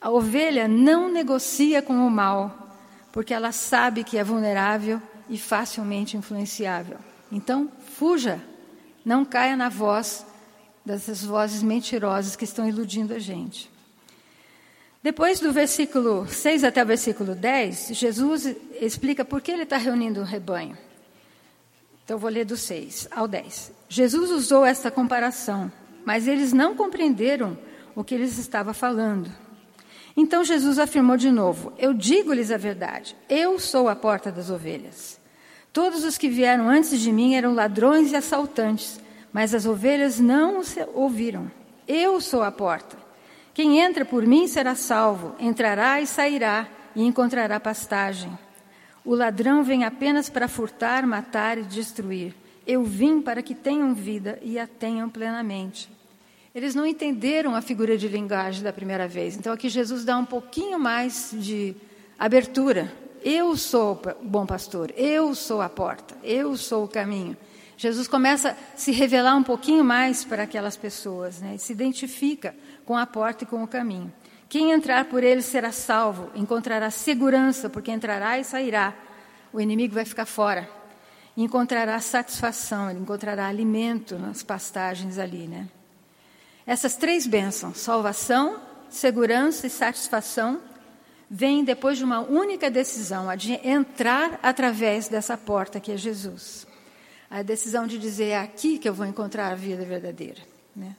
A 0.00 0.10
ovelha 0.10 0.66
não 0.66 1.12
negocia 1.12 1.82
com 1.82 1.94
o 2.06 2.10
mal, 2.10 2.74
porque 3.12 3.34
ela 3.34 3.52
sabe 3.52 4.02
que 4.02 4.16
é 4.16 4.24
vulnerável 4.24 5.00
e 5.28 5.36
facilmente 5.36 6.16
influenciável. 6.16 6.96
Então, 7.32 7.72
fuja. 7.96 8.38
Não 9.04 9.24
caia 9.24 9.56
na 9.56 9.68
voz 9.68 10.24
dessas 10.84 11.24
vozes 11.24 11.62
mentirosas 11.62 12.36
que 12.36 12.44
estão 12.44 12.68
iludindo 12.68 13.14
a 13.14 13.18
gente. 13.18 13.68
Depois 15.02 15.40
do 15.40 15.52
versículo 15.52 16.28
6 16.28 16.62
até 16.62 16.84
o 16.84 16.86
versículo 16.86 17.34
10, 17.34 17.88
Jesus 17.94 18.54
explica 18.80 19.24
por 19.24 19.40
que 19.40 19.50
ele 19.50 19.64
está 19.64 19.76
reunindo 19.76 20.20
o 20.20 20.24
rebanho. 20.24 20.78
Então, 22.04 22.18
vou 22.18 22.30
ler 22.30 22.44
do 22.44 22.56
6 22.56 23.08
ao 23.10 23.26
10. 23.26 23.72
Jesus 23.88 24.30
usou 24.30 24.64
esta 24.64 24.90
comparação, 24.90 25.72
mas 26.04 26.28
eles 26.28 26.52
não 26.52 26.76
compreenderam 26.76 27.58
o 27.96 28.04
que 28.04 28.14
eles 28.14 28.38
estava 28.38 28.72
falando. 28.72 29.32
Então 30.16 30.44
Jesus 30.44 30.78
afirmou 30.78 31.16
de 31.16 31.30
novo: 31.30 31.72
Eu 31.78 31.94
digo-lhes 31.94 32.50
a 32.50 32.56
verdade, 32.56 33.16
eu 33.28 33.58
sou 33.58 33.88
a 33.88 33.96
porta 33.96 34.30
das 34.30 34.50
ovelhas. 34.50 35.21
Todos 35.72 36.04
os 36.04 36.18
que 36.18 36.28
vieram 36.28 36.68
antes 36.68 37.00
de 37.00 37.10
mim 37.10 37.34
eram 37.34 37.54
ladrões 37.54 38.12
e 38.12 38.16
assaltantes, 38.16 39.00
mas 39.32 39.54
as 39.54 39.64
ovelhas 39.64 40.20
não 40.20 40.58
os 40.58 40.76
ouviram. 40.92 41.50
Eu 41.88 42.20
sou 42.20 42.42
a 42.42 42.52
porta. 42.52 42.96
Quem 43.54 43.80
entra 43.80 44.04
por 44.04 44.26
mim 44.26 44.46
será 44.46 44.74
salvo, 44.74 45.34
entrará 45.40 46.00
e 46.00 46.06
sairá 46.06 46.68
e 46.94 47.02
encontrará 47.02 47.58
pastagem. 47.58 48.36
O 49.04 49.14
ladrão 49.14 49.64
vem 49.64 49.84
apenas 49.84 50.28
para 50.28 50.46
furtar, 50.46 51.06
matar 51.06 51.56
e 51.56 51.62
destruir. 51.62 52.34
Eu 52.66 52.84
vim 52.84 53.20
para 53.22 53.42
que 53.42 53.54
tenham 53.54 53.94
vida 53.94 54.38
e 54.42 54.58
a 54.58 54.66
tenham 54.66 55.08
plenamente. 55.08 55.90
Eles 56.54 56.74
não 56.74 56.86
entenderam 56.86 57.54
a 57.54 57.62
figura 57.62 57.96
de 57.96 58.08
linguagem 58.08 58.62
da 58.62 58.74
primeira 58.74 59.08
vez. 59.08 59.36
Então 59.36 59.52
aqui 59.52 59.70
Jesus 59.70 60.04
dá 60.04 60.18
um 60.18 60.24
pouquinho 60.24 60.78
mais 60.78 61.30
de 61.32 61.74
abertura. 62.18 62.92
Eu 63.24 63.56
sou 63.56 64.00
o 64.20 64.24
bom 64.24 64.44
pastor, 64.44 64.92
eu 64.96 65.34
sou 65.34 65.60
a 65.62 65.68
porta, 65.68 66.16
eu 66.22 66.56
sou 66.56 66.84
o 66.84 66.88
caminho. 66.88 67.36
Jesus 67.76 68.06
começa 68.06 68.50
a 68.50 68.76
se 68.76 68.92
revelar 68.92 69.36
um 69.36 69.42
pouquinho 69.42 69.84
mais 69.84 70.24
para 70.24 70.42
aquelas 70.42 70.76
pessoas, 70.76 71.40
né? 71.40 71.56
se 71.58 71.72
identifica 71.72 72.54
com 72.84 72.96
a 72.96 73.06
porta 73.06 73.44
e 73.44 73.46
com 73.46 73.62
o 73.62 73.68
caminho. 73.68 74.12
Quem 74.48 74.72
entrar 74.72 75.06
por 75.06 75.24
ele 75.24 75.40
será 75.40 75.72
salvo, 75.72 76.30
encontrará 76.34 76.90
segurança, 76.90 77.70
porque 77.70 77.90
entrará 77.90 78.38
e 78.38 78.44
sairá. 78.44 78.94
O 79.52 79.60
inimigo 79.60 79.94
vai 79.94 80.04
ficar 80.04 80.26
fora. 80.26 80.68
Encontrará 81.36 81.98
satisfação, 82.00 82.90
ele 82.90 83.00
encontrará 83.00 83.46
alimento 83.46 84.18
nas 84.18 84.42
pastagens 84.42 85.18
ali, 85.18 85.46
né? 85.46 85.68
Essas 86.66 86.96
três 86.96 87.26
bênçãos, 87.26 87.78
salvação, 87.78 88.60
segurança 88.90 89.66
e 89.66 89.70
satisfação, 89.70 90.60
vêm 91.34 91.64
depois 91.64 91.96
de 91.96 92.04
uma 92.04 92.20
única 92.20 92.70
decisão, 92.70 93.30
a 93.30 93.34
de 93.34 93.54
entrar 93.66 94.38
através 94.42 95.08
dessa 95.08 95.34
porta 95.34 95.80
que 95.80 95.90
é 95.90 95.96
Jesus. 95.96 96.66
A 97.30 97.42
decisão 97.42 97.86
de 97.86 97.98
dizer 97.98 98.26
é 98.26 98.38
aqui 98.38 98.76
que 98.76 98.86
eu 98.86 98.92
vou 98.92 99.06
encontrar 99.06 99.50
a 99.50 99.54
vida 99.54 99.82
verdadeira. 99.82 100.42
Né? 100.76 100.94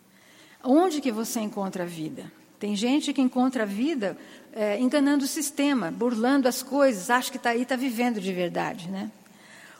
Onde 0.63 1.02
que 1.02 1.12
você 1.12 1.40
encontra 1.40 1.84
a 1.84 1.86
vida? 1.86 2.32
Tem 2.58 2.75
gente 2.75 3.13
que 3.13 3.22
encontra 3.22 3.62
a 3.62 3.66
vida 3.68 4.18
é, 4.52 4.80
enganando 4.80 5.24
o 5.24 5.28
sistema, 5.28 5.92
burlando 5.92 6.48
as 6.48 6.63
coisas, 6.63 7.12
acha 7.12 7.30
que 7.30 7.38
está 7.38 7.52
aí, 7.52 7.62
está 7.62 7.75
vivendo 7.75 8.20
de 8.20 8.34
verdade, 8.34 8.90
né? 8.90 9.12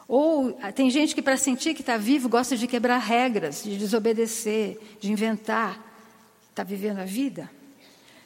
Ou 0.08 0.56
ah, 0.62 0.72
tem 0.72 0.90
gente 0.90 1.16
que 1.16 1.22
para 1.22 1.38
sentir 1.38 1.74
que 1.74 1.82
está 1.82 1.98
vivo 1.98 2.30
gosta 2.30 2.56
de 2.58 2.68
quebrar 2.68 3.00
regras, 3.00 3.64
de 3.64 3.78
desobedecer, 3.78 4.78
de 5.00 5.12
inventar. 5.12 5.82
Está 6.50 6.64
vivendo 6.64 7.00
a 7.00 7.06
vida? 7.06 7.50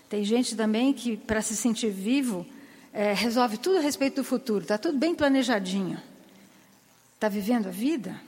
Tem 0.10 0.24
gente 0.24 0.56
também 0.56 0.94
que 0.94 1.18
para 1.18 1.42
se 1.42 1.56
sentir 1.56 1.90
vivo 1.90 2.46
é, 2.94 3.14
resolve 3.14 3.58
tudo 3.58 3.78
a 3.78 3.82
respeito 3.82 4.16
do 4.16 4.24
futuro, 4.24 4.62
está 4.62 4.78
tudo 4.78 4.98
bem 4.98 5.14
planejadinho. 5.14 6.02
Está 7.16 7.30
vivendo 7.30 7.68
a 7.68 7.72
vida? 7.72 8.20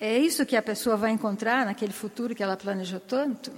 É 0.00 0.18
isso 0.18 0.46
que 0.46 0.56
a 0.56 0.62
pessoa 0.62 0.96
vai 0.96 1.10
encontrar 1.10 1.66
naquele 1.66 1.92
futuro 1.92 2.34
que 2.34 2.42
ela 2.42 2.56
planejou 2.56 3.00
tanto? 3.00 3.52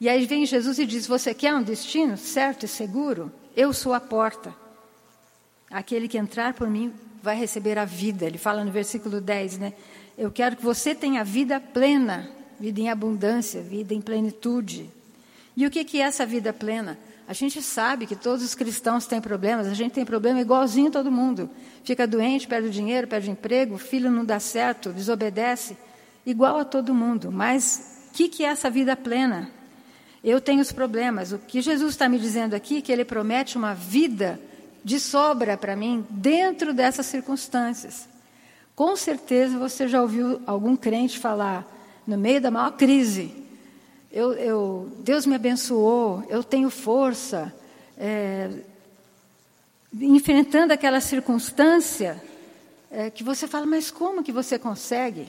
E 0.00 0.08
aí 0.08 0.26
vem 0.26 0.46
Jesus 0.46 0.78
e 0.78 0.86
diz: 0.86 1.06
Você 1.06 1.34
quer 1.34 1.54
um 1.54 1.62
destino 1.62 2.16
certo 2.16 2.64
e 2.64 2.68
seguro? 2.68 3.30
Eu 3.54 3.72
sou 3.72 3.92
a 3.92 4.00
porta. 4.00 4.54
Aquele 5.70 6.08
que 6.08 6.18
entrar 6.18 6.54
por 6.54 6.68
mim 6.68 6.92
vai 7.22 7.36
receber 7.36 7.78
a 7.78 7.84
vida. 7.84 8.24
Ele 8.24 8.38
fala 8.38 8.64
no 8.64 8.72
versículo 8.72 9.20
10, 9.20 9.58
né? 9.58 9.72
Eu 10.16 10.30
quero 10.30 10.56
que 10.56 10.64
você 10.64 10.94
tenha 10.94 11.22
vida 11.22 11.60
plena, 11.60 12.28
vida 12.58 12.80
em 12.80 12.88
abundância, 12.88 13.62
vida 13.62 13.94
em 13.94 14.00
plenitude. 14.00 14.90
E 15.56 15.66
o 15.66 15.70
que, 15.70 16.00
é 16.00 16.02
essa 16.02 16.24
vida 16.24 16.52
plena? 16.52 16.98
A 17.26 17.32
gente 17.32 17.62
sabe 17.62 18.06
que 18.06 18.16
todos 18.16 18.44
os 18.44 18.54
cristãos 18.54 19.06
têm 19.06 19.20
problemas, 19.20 19.66
a 19.66 19.74
gente 19.74 19.92
tem 19.92 20.04
problema 20.04 20.40
igualzinho 20.40 20.90
todo 20.90 21.12
mundo. 21.12 21.48
Fica 21.84 22.06
doente, 22.06 22.48
perde 22.48 22.70
dinheiro, 22.70 23.06
perde 23.06 23.30
emprego, 23.30 23.78
filho 23.78 24.10
não 24.10 24.24
dá 24.24 24.40
certo, 24.40 24.92
desobedece, 24.92 25.76
igual 26.26 26.58
a 26.58 26.64
todo 26.64 26.94
mundo. 26.94 27.30
Mas 27.30 28.08
o 28.10 28.14
que, 28.14 28.28
que 28.28 28.44
é 28.44 28.48
essa 28.48 28.68
vida 28.68 28.96
plena? 28.96 29.50
Eu 30.22 30.40
tenho 30.40 30.60
os 30.60 30.72
problemas. 30.72 31.32
O 31.32 31.38
que 31.38 31.62
Jesus 31.62 31.92
está 31.92 32.08
me 32.08 32.18
dizendo 32.18 32.54
aqui 32.54 32.78
é 32.78 32.80
que 32.80 32.90
Ele 32.90 33.04
promete 33.04 33.56
uma 33.56 33.74
vida 33.74 34.40
de 34.84 34.98
sobra 34.98 35.56
para 35.56 35.76
mim 35.76 36.04
dentro 36.10 36.74
dessas 36.74 37.06
circunstâncias. 37.06 38.08
Com 38.74 38.96
certeza 38.96 39.58
você 39.58 39.86
já 39.86 40.00
ouviu 40.00 40.40
algum 40.46 40.74
crente 40.74 41.18
falar, 41.18 41.66
no 42.06 42.16
meio 42.16 42.40
da 42.40 42.50
maior 42.50 42.72
crise, 42.72 43.32
eu, 44.12 44.32
eu, 44.34 44.92
Deus 44.98 45.26
me 45.26 45.34
abençoou, 45.34 46.24
eu 46.28 46.42
tenho 46.42 46.70
força, 46.70 47.54
é, 47.96 48.50
enfrentando 49.92 50.72
aquela 50.72 51.00
circunstância 51.00 52.22
é, 52.90 53.10
que 53.10 53.22
você 53.22 53.46
fala, 53.46 53.66
mas 53.66 53.90
como 53.90 54.22
que 54.22 54.32
você 54.32 54.58
consegue? 54.58 55.26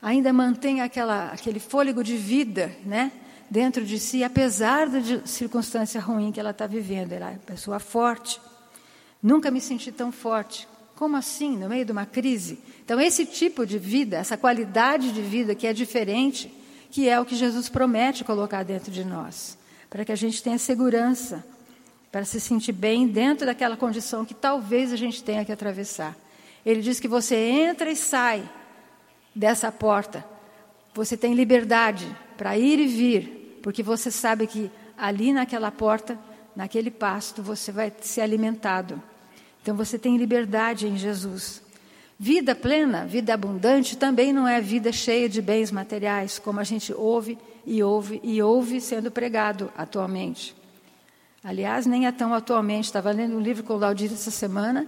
Ainda 0.00 0.32
mantém 0.32 0.80
aquela, 0.80 1.28
aquele 1.28 1.60
fôlego 1.60 2.02
de 2.02 2.16
vida, 2.16 2.74
né? 2.84 3.12
dentro 3.52 3.84
de 3.84 3.98
si, 3.98 4.24
apesar 4.24 4.88
da 4.88 5.26
circunstância 5.26 6.00
ruim 6.00 6.32
que 6.32 6.40
ela 6.40 6.52
está 6.52 6.66
vivendo. 6.66 7.12
Ela 7.12 7.32
é 7.32 7.36
pessoa 7.44 7.78
forte. 7.78 8.40
Nunca 9.22 9.50
me 9.50 9.60
senti 9.60 9.92
tão 9.92 10.10
forte. 10.10 10.66
Como 10.96 11.18
assim, 11.18 11.58
no 11.58 11.68
meio 11.68 11.84
de 11.84 11.92
uma 11.92 12.06
crise? 12.06 12.58
Então, 12.82 12.98
esse 12.98 13.26
tipo 13.26 13.66
de 13.66 13.76
vida, 13.76 14.16
essa 14.16 14.38
qualidade 14.38 15.12
de 15.12 15.20
vida 15.20 15.54
que 15.54 15.66
é 15.66 15.74
diferente, 15.74 16.50
que 16.92 17.08
é 17.08 17.18
o 17.18 17.24
que 17.24 17.34
Jesus 17.34 17.70
promete 17.70 18.22
colocar 18.22 18.62
dentro 18.62 18.92
de 18.92 19.02
nós, 19.02 19.56
para 19.88 20.04
que 20.04 20.12
a 20.12 20.16
gente 20.16 20.42
tenha 20.42 20.58
segurança, 20.58 21.42
para 22.12 22.22
se 22.22 22.38
sentir 22.38 22.72
bem 22.72 23.08
dentro 23.08 23.46
daquela 23.46 23.78
condição 23.78 24.26
que 24.26 24.34
talvez 24.34 24.92
a 24.92 24.96
gente 24.96 25.24
tenha 25.24 25.42
que 25.42 25.50
atravessar. 25.50 26.14
Ele 26.64 26.82
diz 26.82 27.00
que 27.00 27.08
você 27.08 27.34
entra 27.34 27.90
e 27.90 27.96
sai 27.96 28.46
dessa 29.34 29.72
porta, 29.72 30.22
você 30.94 31.16
tem 31.16 31.32
liberdade 31.32 32.14
para 32.36 32.58
ir 32.58 32.78
e 32.78 32.86
vir, 32.86 33.58
porque 33.62 33.82
você 33.82 34.10
sabe 34.10 34.46
que 34.46 34.70
ali 34.94 35.32
naquela 35.32 35.70
porta, 35.70 36.18
naquele 36.54 36.90
pasto, 36.90 37.42
você 37.42 37.72
vai 37.72 37.90
ser 38.02 38.20
alimentado. 38.20 39.02
Então 39.62 39.74
você 39.74 39.98
tem 39.98 40.18
liberdade 40.18 40.86
em 40.86 40.98
Jesus. 40.98 41.61
Vida 42.24 42.54
plena, 42.54 43.04
vida 43.04 43.34
abundante, 43.34 43.96
também 43.96 44.32
não 44.32 44.46
é 44.46 44.60
vida 44.60 44.92
cheia 44.92 45.28
de 45.28 45.42
bens 45.42 45.72
materiais, 45.72 46.38
como 46.38 46.60
a 46.60 46.62
gente 46.64 46.92
ouve 46.92 47.36
e 47.66 47.82
ouve 47.82 48.20
e 48.22 48.40
ouve 48.40 48.80
sendo 48.80 49.10
pregado 49.10 49.72
atualmente. 49.76 50.54
Aliás, 51.42 51.84
nem 51.84 52.06
é 52.06 52.12
tão 52.12 52.32
atualmente. 52.32 52.84
Estava 52.84 53.10
lendo 53.10 53.36
um 53.36 53.40
livro 53.40 53.64
com 53.64 53.72
o 53.74 53.76
Laudir 53.76 54.12
essa 54.12 54.30
semana. 54.30 54.86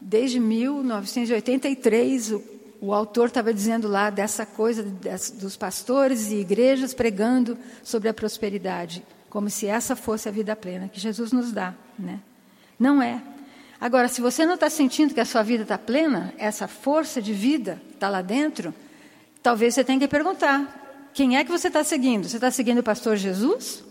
Desde 0.00 0.38
1983, 0.38 2.30
o 2.30 2.58
o 2.80 2.94
autor 2.94 3.26
estava 3.26 3.52
dizendo 3.52 3.88
lá 3.88 4.08
dessa 4.08 4.46
coisa 4.46 4.84
dos 4.84 5.56
pastores 5.56 6.30
e 6.30 6.36
igrejas 6.36 6.94
pregando 6.94 7.58
sobre 7.82 8.08
a 8.08 8.14
prosperidade, 8.14 9.04
como 9.28 9.50
se 9.50 9.66
essa 9.66 9.96
fosse 9.96 10.28
a 10.28 10.32
vida 10.32 10.54
plena 10.54 10.88
que 10.88 11.00
Jesus 11.00 11.32
nos 11.32 11.50
dá, 11.50 11.74
né? 11.98 12.20
Não 12.78 13.02
é. 13.02 13.20
Agora, 13.80 14.08
se 14.08 14.20
você 14.20 14.44
não 14.44 14.54
está 14.54 14.68
sentindo 14.68 15.14
que 15.14 15.20
a 15.20 15.24
sua 15.24 15.42
vida 15.42 15.62
está 15.62 15.78
plena, 15.78 16.34
essa 16.36 16.66
força 16.66 17.22
de 17.22 17.32
vida 17.32 17.80
está 17.92 18.08
lá 18.08 18.22
dentro, 18.22 18.74
talvez 19.42 19.74
você 19.74 19.84
tenha 19.84 19.98
que 20.00 20.08
perguntar: 20.08 21.10
quem 21.14 21.36
é 21.36 21.44
que 21.44 21.50
você 21.50 21.68
está 21.68 21.84
seguindo? 21.84 22.28
Você 22.28 22.36
está 22.36 22.50
seguindo 22.50 22.78
o 22.78 22.82
pastor 22.82 23.16
Jesus? 23.16 23.84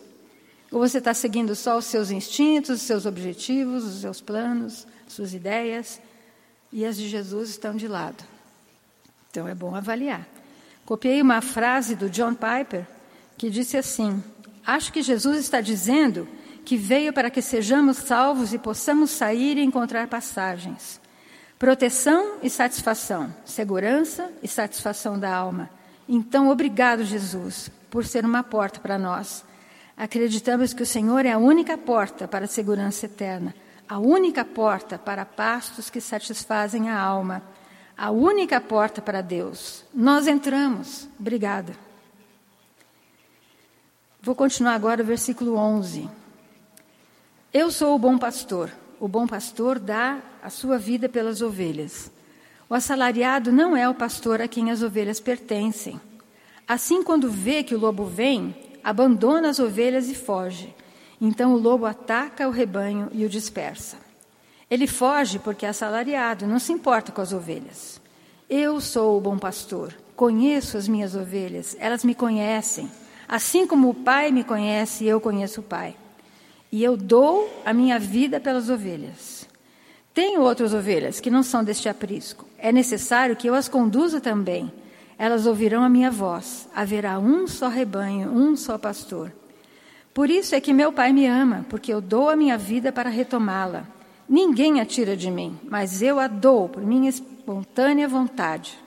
Ou 0.69 0.80
você 0.80 0.97
está 0.97 1.13
seguindo 1.13 1.56
só 1.56 1.78
os 1.78 1.86
seus 1.86 2.12
instintos, 2.12 2.69
os 2.69 2.82
seus 2.82 3.06
objetivos, 3.06 3.86
os 3.86 4.02
seus 4.02 4.19
planos, 4.19 4.86
suas 5.08 5.34
ideias? 5.34 6.02
E 6.71 6.86
as 6.86 6.97
de 6.97 7.08
Jesus 7.08 7.50
estão 7.50 7.73
de 7.76 7.88
lado. 7.88 8.21
Então 9.32 9.47
é 9.47 9.56
bom 9.56 9.73
avaliar. 9.73 10.28
Copiei 10.86 11.21
uma 11.21 11.41
frase 11.41 11.95
do 11.95 12.10
John 12.10 12.34
Piper 12.34 12.86
que 13.38 13.50
disse 13.50 13.78
assim: 13.78 14.21
Acho 14.65 14.91
que 14.91 15.02
Jesus 15.02 15.38
está 15.38 15.62
dizendo 15.62 16.28
que 16.68 16.76
veio 16.76 17.14
para 17.14 17.30
que 17.30 17.42
sejamos 17.42 17.96
salvos 17.96 18.52
e 18.54 18.58
possamos 18.58 19.12
sair 19.12 19.58
e 19.58 19.64
encontrar 19.64 20.06
passagens. 20.10 21.00
Proteção 21.58 22.40
e 22.44 22.50
satisfação, 22.50 23.34
segurança 23.46 24.30
e 24.44 24.50
satisfação 24.50 25.18
da 25.18 25.34
alma. 25.34 25.70
Então, 26.10 26.50
obrigado, 26.50 27.06
Jesus, 27.06 27.72
por 27.90 28.04
ser 28.04 28.26
uma 28.26 28.44
porta 28.44 28.82
para 28.82 28.98
nós. 28.98 29.46
Acreditamos 29.96 30.74
que 30.74 30.84
o 30.84 30.86
Senhor 30.86 31.26
é 31.26 31.32
a 31.32 31.38
única 31.38 31.78
porta 31.78 32.28
para 32.28 32.44
a 32.44 32.50
segurança 32.50 33.06
eterna, 33.06 33.56
a 33.88 33.98
única 33.98 34.44
porta 34.44 34.98
para 34.98 35.24
pastos 35.24 35.90
que 35.90 36.02
satisfazem 36.02 36.90
a 36.90 37.00
alma, 37.00 37.44
a 37.98 38.12
única 38.12 38.60
porta 38.60 39.02
para 39.02 39.22
Deus. 39.22 39.86
Nós 39.94 40.28
entramos. 40.28 41.08
Obrigada. 41.18 41.72
Vou 44.22 44.36
continuar 44.36 44.74
agora 44.74 45.02
o 45.02 45.06
versículo 45.06 45.56
11. 45.56 46.17
Eu 47.60 47.72
sou 47.72 47.96
o 47.96 47.98
bom 47.98 48.20
pastor. 48.20 48.72
O 49.00 49.08
bom 49.08 49.26
pastor 49.26 49.80
dá 49.80 50.22
a 50.43 50.50
sua 50.52 50.78
vida 50.78 51.10
pelas 51.10 51.41
ovelhas. 51.41 52.12
O 52.70 52.76
assalariado 52.76 53.52
não 53.52 53.76
é 53.76 53.89
o 53.89 53.96
pastor 53.96 54.39
a 54.39 54.48
quem 54.48 54.70
as 54.70 54.84
ovelhas 54.84 55.20
pertencem. 55.20 56.00
Assim, 56.67 57.02
quando 57.02 57.32
vê 57.32 57.63
que 57.63 57.74
o 57.74 57.80
lobo 57.80 58.06
vem, 58.06 58.56
abandona 58.84 59.50
as 59.50 59.58
ovelhas 59.58 60.08
e 60.08 60.13
foge. 60.13 60.72
Então 61.20 61.56
o 61.56 61.58
lobo 61.58 61.88
ataca 61.88 62.48
o 62.48 62.52
rebanho 62.52 63.10
e 63.12 63.26
o 63.26 63.30
dispersa. 63.30 63.98
Ele 64.70 64.86
foge 64.86 65.39
porque 65.39 65.65
é 65.65 65.70
assalariado, 65.70 66.46
não 66.46 66.60
se 66.60 66.72
importa 66.72 67.12
com 67.12 67.22
as 67.22 67.34
ovelhas. 67.34 68.00
Eu 68.48 68.80
sou 68.80 69.17
o 69.17 69.22
bom 69.22 69.39
pastor, 69.39 69.96
conheço 70.15 70.78
as 70.78 70.88
minhas 70.88 71.15
ovelhas, 71.15 71.76
elas 71.80 72.04
me 72.04 72.13
conhecem. 72.13 72.88
Assim 73.28 73.65
como 73.65 73.89
o 73.89 73.96
Pai 73.96 74.32
me 74.32 74.43
conhece, 74.43 75.08
eu 75.08 75.20
conheço 75.20 75.62
o 75.62 75.63
Pai. 75.63 75.96
E 76.72 76.84
eu 76.84 76.98
dou 76.98 77.50
a 77.66 77.74
minha 77.74 77.98
vida 77.98 78.40
pelas 78.40 78.70
ovelhas. 78.70 79.48
Tenho 80.14 80.42
outras 80.42 80.74
ovelhas 80.74 81.20
que 81.20 81.30
não 81.30 81.44
são 81.44 81.64
deste 81.64 81.88
aprisco. 81.88 82.46
É 82.58 82.72
necessário 82.72 83.36
que 83.36 83.48
eu 83.48 83.54
as 83.54 83.70
conduza 83.70 84.20
também. 84.20 84.72
Elas 85.18 85.46
ouvirão 85.46 85.84
a 85.84 85.90
minha 85.90 86.12
voz. 86.12 86.68
Haverá 86.76 87.20
um 87.20 87.48
só 87.48 87.68
rebanho, 87.68 88.32
um 88.32 88.56
só 88.56 88.78
pastor. 88.78 89.32
Por 90.14 90.30
isso 90.30 90.56
é 90.56 90.60
que 90.60 90.74
meu 90.74 90.92
Pai 90.92 91.14
me 91.14 91.28
ama, 91.28 91.66
porque 91.70 91.94
eu 91.94 92.02
dou 92.02 92.30
a 92.30 92.36
minha 92.36 92.58
vida 92.58 92.92
para 92.92 93.10
retomá-la. 93.10 93.86
Ninguém 94.28 94.82
a 94.82 94.86
tira 94.86 95.16
de 95.16 95.30
mim, 95.30 95.58
mas 95.64 96.02
eu 96.02 96.20
a 96.20 96.28
dou 96.28 96.68
por 96.68 96.84
minha 96.84 97.10
espontânea 97.10 98.08
vontade. 98.08 98.78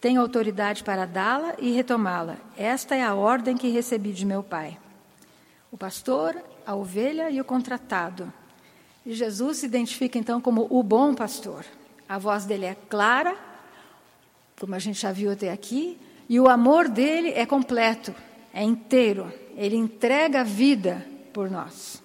Tenho 0.00 0.20
autoridade 0.20 0.82
para 0.82 1.04
dá-la 1.04 1.54
e 1.58 1.72
retomá-la. 1.72 2.36
Esta 2.56 2.94
é 2.94 3.02
a 3.02 3.14
ordem 3.14 3.56
que 3.56 3.68
recebi 3.68 4.12
de 4.12 4.24
meu 4.24 4.42
Pai. 4.42 4.78
O 5.70 5.76
pastor, 5.76 6.36
a 6.66 6.74
ovelha 6.74 7.30
e 7.30 7.40
o 7.40 7.44
contratado. 7.44 8.32
E 9.04 9.14
Jesus 9.14 9.58
se 9.58 9.66
identifica 9.66 10.18
então 10.18 10.40
como 10.40 10.66
o 10.70 10.82
bom 10.82 11.14
pastor. 11.14 11.64
A 12.08 12.18
voz 12.18 12.44
dele 12.44 12.66
é 12.66 12.76
clara, 12.88 13.36
como 14.58 14.74
a 14.74 14.78
gente 14.78 15.00
já 15.00 15.12
viu 15.12 15.32
até 15.32 15.50
aqui, 15.50 15.98
e 16.28 16.38
o 16.38 16.48
amor 16.48 16.88
dele 16.88 17.30
é 17.30 17.44
completo, 17.44 18.14
é 18.52 18.62
inteiro. 18.62 19.32
Ele 19.56 19.76
entrega 19.76 20.40
a 20.40 20.44
vida 20.44 21.06
por 21.32 21.50
nós, 21.50 22.02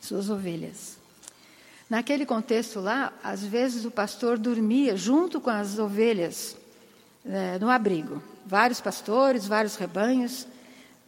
suas 0.00 0.28
ovelhas. 0.28 0.98
Naquele 1.88 2.26
contexto 2.26 2.80
lá, 2.80 3.12
às 3.22 3.42
vezes 3.42 3.84
o 3.84 3.90
pastor 3.90 4.38
dormia 4.38 4.96
junto 4.96 5.40
com 5.40 5.48
as 5.48 5.78
ovelhas 5.78 6.56
é, 7.24 7.58
no 7.58 7.70
abrigo. 7.70 8.22
Vários 8.44 8.80
pastores, 8.80 9.46
vários 9.46 9.76
rebanhos 9.76 10.46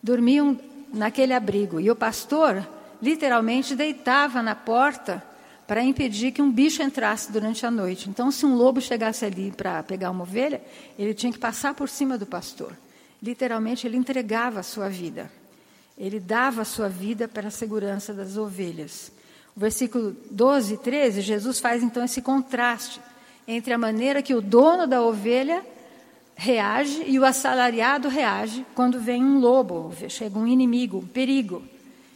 dormiam 0.03 0.59
naquele 0.93 1.33
abrigo. 1.33 1.81
E 1.81 1.91
o 1.91 1.97
pastor 1.97 2.67
literalmente 3.01 3.75
deitava 3.75 4.43
na 4.43 4.55
porta 4.55 5.23
para 5.67 5.85
impedir 5.85 6.33
que 6.33 6.43
um 6.43 6.51
bicho 6.51 6.83
entrasse 6.83 7.31
durante 7.31 7.65
a 7.65 7.71
noite. 7.71 8.11
Então, 8.11 8.31
se 8.31 8.45
um 8.45 8.57
lobo 8.57 8.81
chegasse 8.81 9.25
ali 9.25 9.53
para 9.53 9.83
pegar 9.85 10.11
uma 10.11 10.25
ovelha, 10.25 10.61
ele 10.99 11.15
tinha 11.15 11.33
que 11.33 11.39
passar 11.39 11.75
por 11.75 11.89
cima 11.89 12.19
do 12.19 12.27
pastor. 12.27 12.77
Literalmente, 13.23 13.87
ele 13.87 13.97
entregava 13.97 14.61
a 14.61 14.65
sua 14.65 14.89
vida. 14.89 15.31
Ele 15.97 16.19
dava 16.19 16.63
a 16.63 16.65
sua 16.65 16.89
vida 16.89 17.29
para 17.29 17.49
a 17.49 17.53
segurança 17.53 18.13
das 18.13 18.37
ovelhas. 18.37 19.13
O 19.57 19.61
versículo 19.61 20.17
12 20.31 20.75
e 20.75 20.77
13, 20.79 21.21
Jesus 21.21 21.61
faz 21.61 21.83
então 21.83 22.05
esse 22.05 22.21
contraste 22.21 23.01
entre 23.47 23.73
a 23.73 23.79
maneira 23.79 24.23
que 24.23 24.35
o 24.35 24.41
dono 24.41 24.87
da 24.87 25.03
ovelha 25.03 25.65
reage 26.41 27.05
e 27.07 27.19
o 27.19 27.25
assalariado 27.27 28.09
reage 28.09 28.65
quando 28.75 28.99
vem 28.99 29.23
um 29.23 29.39
lobo, 29.39 29.95
chega 30.09 30.39
um 30.39 30.47
inimigo, 30.47 30.97
um 30.97 31.07
perigo. 31.07 31.63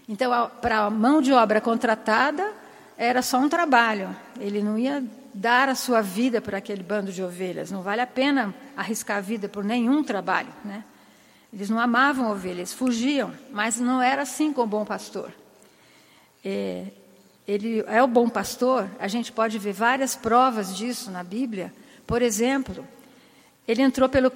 Então, 0.09 0.51
para 0.63 0.87
a 0.87 0.91
mão 0.91 1.21
de 1.21 1.31
obra 1.31 1.61
contratada, 1.61 2.51
era 2.97 3.21
só 3.21 3.39
um 3.39 3.51
trabalho. 3.51 4.17
Ele 4.41 4.63
não 4.63 4.79
ia 4.79 5.05
dar 5.35 5.69
a 5.69 5.75
sua 5.75 6.01
vida 6.01 6.41
por 6.41 6.55
aquele 6.55 6.83
bando 6.83 7.13
de 7.13 7.23
ovelhas. 7.23 7.71
Não 7.71 7.83
vale 7.83 8.01
a 8.01 8.07
pena 8.07 8.55
arriscar 8.75 9.19
a 9.19 9.21
vida 9.21 9.47
por 9.47 9.63
nenhum 9.63 10.03
trabalho. 10.03 10.49
Né? 10.65 10.83
Eles 11.53 11.69
não 11.69 11.79
amavam 11.79 12.31
ovelhas, 12.31 12.73
fugiam, 12.73 13.31
mas 13.53 13.79
não 13.79 14.01
era 14.01 14.23
assim 14.23 14.55
com 14.55 14.63
o 14.63 14.67
bom 14.67 14.87
pastor. 14.87 15.33
É, 16.43 16.87
ele 17.47 17.85
é 17.87 18.03
o 18.03 18.07
bom 18.07 18.31
pastor, 18.31 18.89
a 18.99 19.07
gente 19.07 19.31
pode 19.31 19.59
ver 19.59 19.75
várias 19.75 20.17
provas 20.17 20.75
disso 20.75 21.11
na 21.11 21.23
Bíblia. 21.23 21.71
Por 22.07 22.23
exemplo, 22.23 22.87
ele 23.67 23.83
entrou 23.83 24.09
pelo 24.09 24.31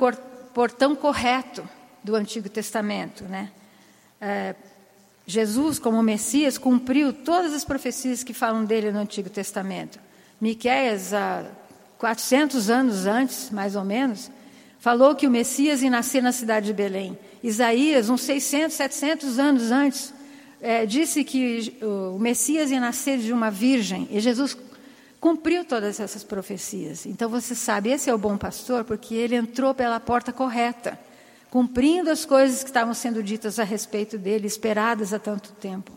portão 0.55 0.97
correto 0.97 1.69
do 2.03 2.15
Antigo 2.15 2.49
Testamento, 2.49 3.25
né? 3.25 3.51
É, 4.21 4.55
Jesus, 5.27 5.79
como 5.79 6.03
Messias, 6.03 6.57
cumpriu 6.57 7.13
todas 7.13 7.53
as 7.53 7.65
profecias 7.65 8.25
que 8.25 8.33
falam 8.33 8.65
dele 8.65 8.91
no 8.91 8.99
Antigo 8.99 9.29
Testamento. 9.29 10.01
Miqueias, 10.41 11.13
há 11.13 11.45
400 11.99 12.71
anos 12.71 13.05
antes, 13.07 13.51
mais 13.51 13.77
ou 13.77 13.85
menos, 13.85 14.31
falou 14.79 15.15
que 15.15 15.27
o 15.27 15.31
Messias 15.31 15.83
ia 15.83 15.91
nascer 15.91 16.23
na 16.23 16.33
cidade 16.33 16.67
de 16.67 16.73
Belém. 16.73 17.19
Isaías, 17.43 18.09
uns 18.09 18.23
600, 18.23 18.75
700 18.75 19.39
anos 19.39 19.71
antes, 19.71 20.15
é, 20.61 20.87
disse 20.87 21.23
que 21.23 21.77
o 21.83 22.19
Messias 22.19 22.71
ia 22.71 22.81
nascer 22.81 23.19
de 23.19 23.33
uma 23.33 23.51
virgem. 23.51 24.09
E 24.11 24.21
Jesus 24.21 24.57
cumpriu 25.21 25.65
todas 25.65 26.01
essas 26.01 26.23
profecias. 26.23 27.07
Então 27.07 27.29
você 27.29 27.55
sabe, 27.55 27.91
esse 27.91 28.09
é 28.09 28.15
o 28.15 28.19
bom 28.19 28.37
pastor, 28.37 28.85
porque 28.85 29.15
ele 29.15 29.37
entrou 29.37 29.75
pela 29.75 29.99
porta 29.99 30.33
correta, 30.33 30.99
cumprindo 31.51 32.11
as 32.11 32.25
coisas 32.25 32.63
que 32.63 32.71
estavam 32.71 32.95
sendo 32.95 33.23
ditas 33.23 33.59
a 33.59 33.65
respeito 33.65 34.17
dele, 34.19 34.47
esperadas 34.47 35.13
há 35.13 35.19
tanto 35.19 35.53
tempo. 35.53 35.93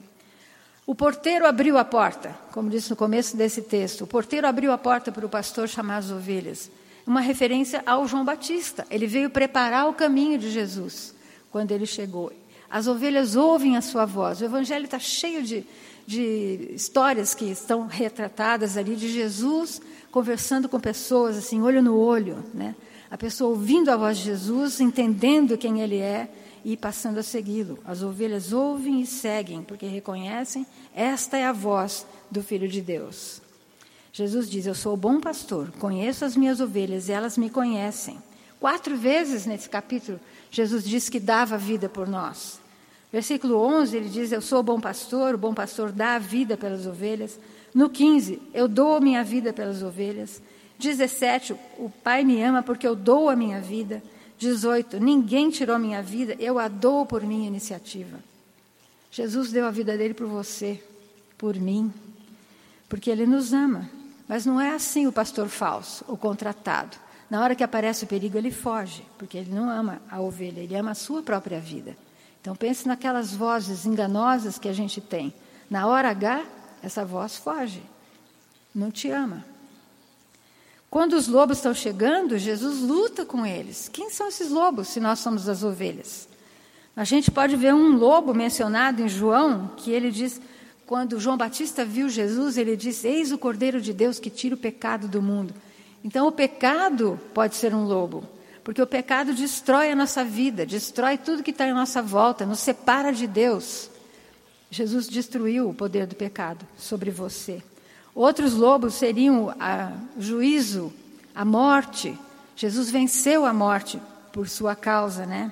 O 0.86 0.96
porteiro 0.96 1.46
abriu 1.46 1.78
a 1.78 1.86
porta, 1.86 2.36
como 2.52 2.70
disse 2.70 2.90
no 2.90 2.96
começo 2.96 3.38
desse 3.38 3.62
texto. 3.62 4.02
O 4.02 4.08
porteiro 4.08 4.48
abriu 4.48 4.72
a 4.72 4.78
porta 4.78 5.12
para 5.12 5.26
o 5.26 5.30
pastor 5.30 5.70
chamar 5.70 5.98
as 5.98 6.12
ovelhas. 6.12 6.72
Uma 7.06 7.22
referência 7.22 7.84
ao 7.86 8.08
João 8.08 8.26
Batista. 8.26 8.86
Ele 8.90 9.08
veio 9.08 9.30
preparar 9.30 9.88
o 9.88 9.94
caminho 9.94 10.38
de 10.38 10.50
Jesus 10.50 11.14
quando 11.52 11.72
ele 11.72 11.86
chegou. 11.86 12.32
As 12.70 12.88
ovelhas 12.88 13.36
ouvem 13.36 13.78
a 13.78 13.82
sua 13.82 14.06
voz. 14.06 14.42
O 14.42 14.46
evangelho 14.46 14.86
está 14.86 14.98
cheio 14.98 15.44
de, 15.44 15.66
de 16.06 16.72
histórias 16.74 17.34
que 17.34 17.46
estão 17.46 17.88
retratadas 17.88 18.78
ali 18.78 18.96
de 18.96 19.12
Jesus 19.12 19.82
conversando 20.12 20.68
com 20.68 20.80
pessoas 20.80 21.38
assim, 21.38 21.62
olho 21.62 21.82
no 21.82 21.98
olho, 21.98 22.44
né? 22.54 22.76
A 23.10 23.18
pessoa 23.18 23.50
ouvindo 23.50 23.90
a 23.90 23.98
voz 23.98 24.18
de 24.18 24.26
Jesus, 24.26 24.80
entendendo 24.80 25.58
quem 25.58 25.82
ele 25.82 25.98
é 25.98 26.30
e 26.64 26.78
passando 26.78 27.18
a 27.18 27.24
segui-lo. 27.24 27.80
As 27.86 28.02
ovelhas 28.02 28.54
ouvem 28.54 29.02
e 29.02 29.06
seguem, 29.06 29.64
porque 29.64 29.86
reconhecem 29.86 30.66
esta 30.94 31.38
é 31.38 31.46
a 31.46 31.52
voz 31.52 32.06
do 32.30 32.44
Filho 32.44 32.68
de 32.68 32.82
Deus. 32.82 33.42
Jesus 34.14 34.50
diz: 34.50 34.66
Eu 34.66 34.76
sou 34.76 34.94
o 34.94 34.98
bom 34.98 35.20
pastor, 35.20 35.72
conheço 35.80 36.24
as 36.26 36.36
minhas 36.36 36.60
ovelhas 36.60 37.08
e 37.08 37.12
elas 37.12 37.38
me 37.38 37.50
conhecem. 37.50 38.18
Quatro 38.60 38.96
vezes 38.96 39.46
nesse 39.46 39.70
capítulo, 39.70 40.20
Jesus 40.52 40.84
diz 40.84 41.10
que 41.10 41.20
dava 41.20 41.58
vida 41.58 41.90
por 41.90 42.08
nós. 42.08 42.61
Versículo 43.12 43.58
11, 43.58 43.98
ele 43.98 44.10
diz: 44.10 44.32
Eu 44.32 44.42
sou 44.42 44.60
o 44.60 44.64
bom 44.64 44.80
pastor, 44.80 45.36
o 45.36 45.38
bom 45.38 45.54
pastor 45.54 45.92
dá 45.92 46.16
a 46.16 46.20
vida 46.20 46.56
pelas 46.56 46.86
ovelhas. 46.86 47.40
No 47.74 47.90
15, 47.90 48.42
eu 48.54 48.68
dou 48.68 48.96
a 48.96 49.02
minha 49.02 49.24
vida 49.24 49.52
pelas 49.52 49.84
ovelhas. 49.84 50.42
17, 50.80 51.54
o 51.78 51.90
Pai 52.04 52.24
me 52.24 52.42
ama 52.42 52.64
porque 52.64 52.88
eu 52.88 52.96
dou 52.96 53.30
a 53.30 53.36
minha 53.36 53.60
vida. 53.60 54.02
18, 54.38 55.00
ninguém 55.00 55.52
tirou 55.52 55.78
minha 55.78 56.02
vida, 56.02 56.36
eu 56.40 56.58
a 56.58 56.68
dou 56.68 57.06
por 57.06 57.22
minha 57.22 57.48
iniciativa. 57.48 58.20
Jesus 59.12 59.52
deu 59.52 59.68
a 59.68 59.72
vida 59.72 59.96
dele 59.96 60.16
por 60.16 60.26
você, 60.26 60.82
por 61.38 61.56
mim, 61.56 61.94
porque 62.90 63.12
ele 63.12 63.28
nos 63.28 63.54
ama. 63.54 63.88
Mas 64.28 64.46
não 64.46 64.60
é 64.60 64.74
assim 64.74 65.06
o 65.06 65.12
pastor 65.12 65.48
falso, 65.48 66.04
o 66.08 66.18
contratado. 66.18 66.98
Na 67.30 67.44
hora 67.44 67.56
que 67.56 67.64
aparece 67.64 68.06
o 68.06 68.08
perigo, 68.08 68.38
ele 68.38 68.50
foge, 68.50 69.06
porque 69.18 69.38
ele 69.38 69.54
não 69.54 69.70
ama 69.70 70.02
a 70.10 70.20
ovelha, 70.20 70.62
ele 70.62 70.76
ama 70.76 70.92
a 70.92 70.96
sua 70.96 71.22
própria 71.22 71.60
vida. 71.60 71.96
Então 72.42 72.56
pense 72.56 72.88
naquelas 72.88 73.34
vozes 73.34 73.86
enganosas 73.86 74.58
que 74.58 74.68
a 74.68 74.74
gente 74.74 75.00
tem. 75.00 75.34
Na 75.70 75.88
hora 75.88 76.10
H, 76.10 76.44
essa 76.82 77.06
voz 77.06 77.38
foge. 77.38 77.84
Não 78.74 78.90
te 78.90 79.10
ama. 79.10 79.46
Quando 80.90 81.14
os 81.14 81.28
lobos 81.28 81.58
estão 81.58 81.74
chegando, 81.74 82.38
Jesus 82.38 82.82
luta 82.82 83.24
com 83.24 83.46
eles. 83.46 83.88
Quem 83.88 84.10
são 84.10 84.28
esses 84.28 84.50
lobos, 84.50 84.90
se 84.90 85.00
nós 85.00 85.20
somos 85.20 85.48
as 85.48 85.64
ovelhas? 85.64 86.28
A 86.96 87.06
gente 87.06 87.32
pode 87.32 87.56
ver 87.56 87.74
um 87.74 87.96
lobo 87.96 88.34
mencionado 88.34 89.02
em 89.02 89.08
João, 89.08 89.72
que 89.78 89.92
ele 89.92 90.12
diz: 90.12 90.42
quando 90.86 91.22
João 91.22 91.38
Batista 91.38 91.86
viu 91.86 92.10
Jesus, 92.10 92.58
ele 92.58 92.76
disse: 92.76 93.08
Eis 93.08 93.32
o 93.32 93.38
Cordeiro 93.38 93.80
de 93.80 93.94
Deus 93.94 94.20
que 94.20 94.30
tira 94.30 94.56
o 94.56 94.58
pecado 94.58 95.08
do 95.08 95.22
mundo. 95.22 95.54
Então, 96.04 96.28
o 96.28 96.32
pecado 96.32 97.18
pode 97.34 97.56
ser 97.56 97.74
um 97.74 97.86
lobo, 97.86 98.28
porque 98.64 98.82
o 98.82 98.88
pecado 98.88 99.34
destrói 99.34 99.92
a 99.92 99.96
nossa 99.96 100.24
vida, 100.24 100.66
destrói 100.66 101.18
tudo 101.18 101.44
que 101.44 101.52
está 101.52 101.68
em 101.68 101.74
nossa 101.74 102.02
volta, 102.02 102.46
nos 102.46 102.60
separa 102.60 103.12
de 103.12 103.26
Deus. 103.26 103.90
Jesus 104.70 105.08
destruiu 105.08 105.70
o 105.70 105.74
poder 105.74 106.06
do 106.06 106.16
pecado 106.16 106.66
sobre 106.78 107.12
você. 107.12 107.62
Outros 108.14 108.54
lobos 108.54 108.94
seriam 108.94 109.48
o 109.48 110.22
juízo, 110.22 110.94
a 111.34 111.44
morte. 111.44 112.18
Jesus 112.56 112.92
venceu 112.92 113.46
a 113.46 113.54
morte 113.54 114.00
por 114.32 114.48
sua 114.48 114.76
causa, 114.76 115.26
né? 115.26 115.52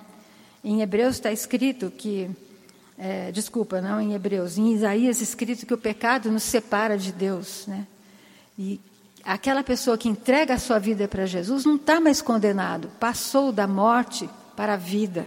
Em 0.63 0.81
Hebreus 0.81 1.15
está 1.15 1.31
escrito 1.31 1.89
que, 1.89 2.29
é, 2.97 3.31
desculpa, 3.31 3.81
não 3.81 3.99
em 3.99 4.13
Hebreus, 4.13 4.57
em 4.57 4.73
Isaías 4.73 5.21
escrito 5.21 5.65
que 5.65 5.73
o 5.73 5.77
pecado 5.77 6.29
nos 6.29 6.43
separa 6.43 6.97
de 6.97 7.11
Deus, 7.11 7.65
né? 7.65 7.87
E 8.57 8.79
aquela 9.23 9.63
pessoa 9.63 9.97
que 9.97 10.10
entrega 10.10 10.53
a 10.53 10.60
sua 10.60 10.79
vida 10.79 11.08
para 11.08 11.25
Jesus 11.25 11.65
não 11.65 11.75
está 11.75 11.99
mais 11.99 12.21
condenado, 12.21 12.89
passou 12.99 13.51
da 13.51 13.67
morte 13.67 14.29
para 14.55 14.73
a 14.73 14.77
vida. 14.77 15.25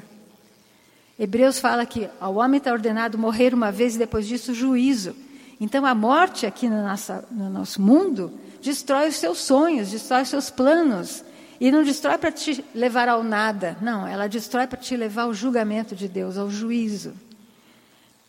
Hebreus 1.19 1.59
fala 1.59 1.87
que 1.87 2.09
ao 2.21 2.37
homem 2.37 2.59
está 2.59 2.73
ordenado 2.73 3.19
morrer 3.19 3.55
uma 3.55 3.71
vez 3.71 3.95
e 3.95 3.99
depois 3.99 4.27
disso 4.27 4.55
juízo. 4.55 5.15
Então 5.61 5.87
a 5.87 5.95
morte 5.95 6.47
aqui 6.47 6.69
no, 6.69 6.83
nossa, 6.83 7.25
no 7.31 7.49
nosso 7.49 7.81
mundo 7.81 8.33
destrói 8.61 9.09
os 9.09 9.17
seus 9.17 9.39
sonhos, 9.39 9.91
destrói 9.91 10.23
os 10.23 10.29
seus 10.29 10.51
planos. 10.51 11.25
E 11.61 11.71
não 11.71 11.85
destrói 11.85 12.19
para 12.19 12.33
te 12.33 12.65
levar 12.75 13.09
ao 13.09 13.23
nada, 13.23 13.77
não, 13.81 14.05
ela 14.05 14.27
destrói 14.27 14.67
para 14.67 14.81
te 14.81 14.97
levar 14.97 15.23
ao 15.23 15.35
julgamento 15.35 15.95
de 15.95 16.09
Deus, 16.09 16.37
ao 16.37 16.51
juízo. 16.51 17.15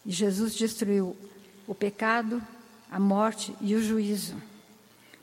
E 0.05 0.11
Jesus 0.11 0.53
destruiu 0.53 1.15
o 1.65 1.73
pecado, 1.73 2.39
a 2.91 2.99
morte 2.99 3.55
e 3.59 3.73
o 3.73 3.81
juízo. 3.81 4.35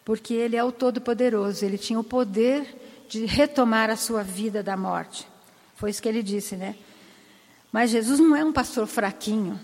Porque 0.05 0.35
Ele 0.35 0.57
é 0.57 0.65
o 0.65 0.73
Todo-Poderoso, 0.73 1.65
Ele 1.65 1.79
tinha 1.79 1.99
o 1.99 2.05
poder 2.05 2.67
de 3.11 3.27
retomar 3.27 3.91
a 3.91 3.97
sua 3.97 4.23
vida 4.23 4.63
da 4.63 4.77
morte. 4.77 5.27
Foi 5.75 5.91
isso 5.91 6.01
que 6.01 6.09
ele 6.09 6.23
disse, 6.23 6.55
né? 6.55 6.77
Mas 7.73 7.91
Jesus 7.91 8.21
não 8.21 8.37
é 8.37 8.45
um 8.45 8.53
pastor 8.53 8.87
fraquinho. 8.87 9.59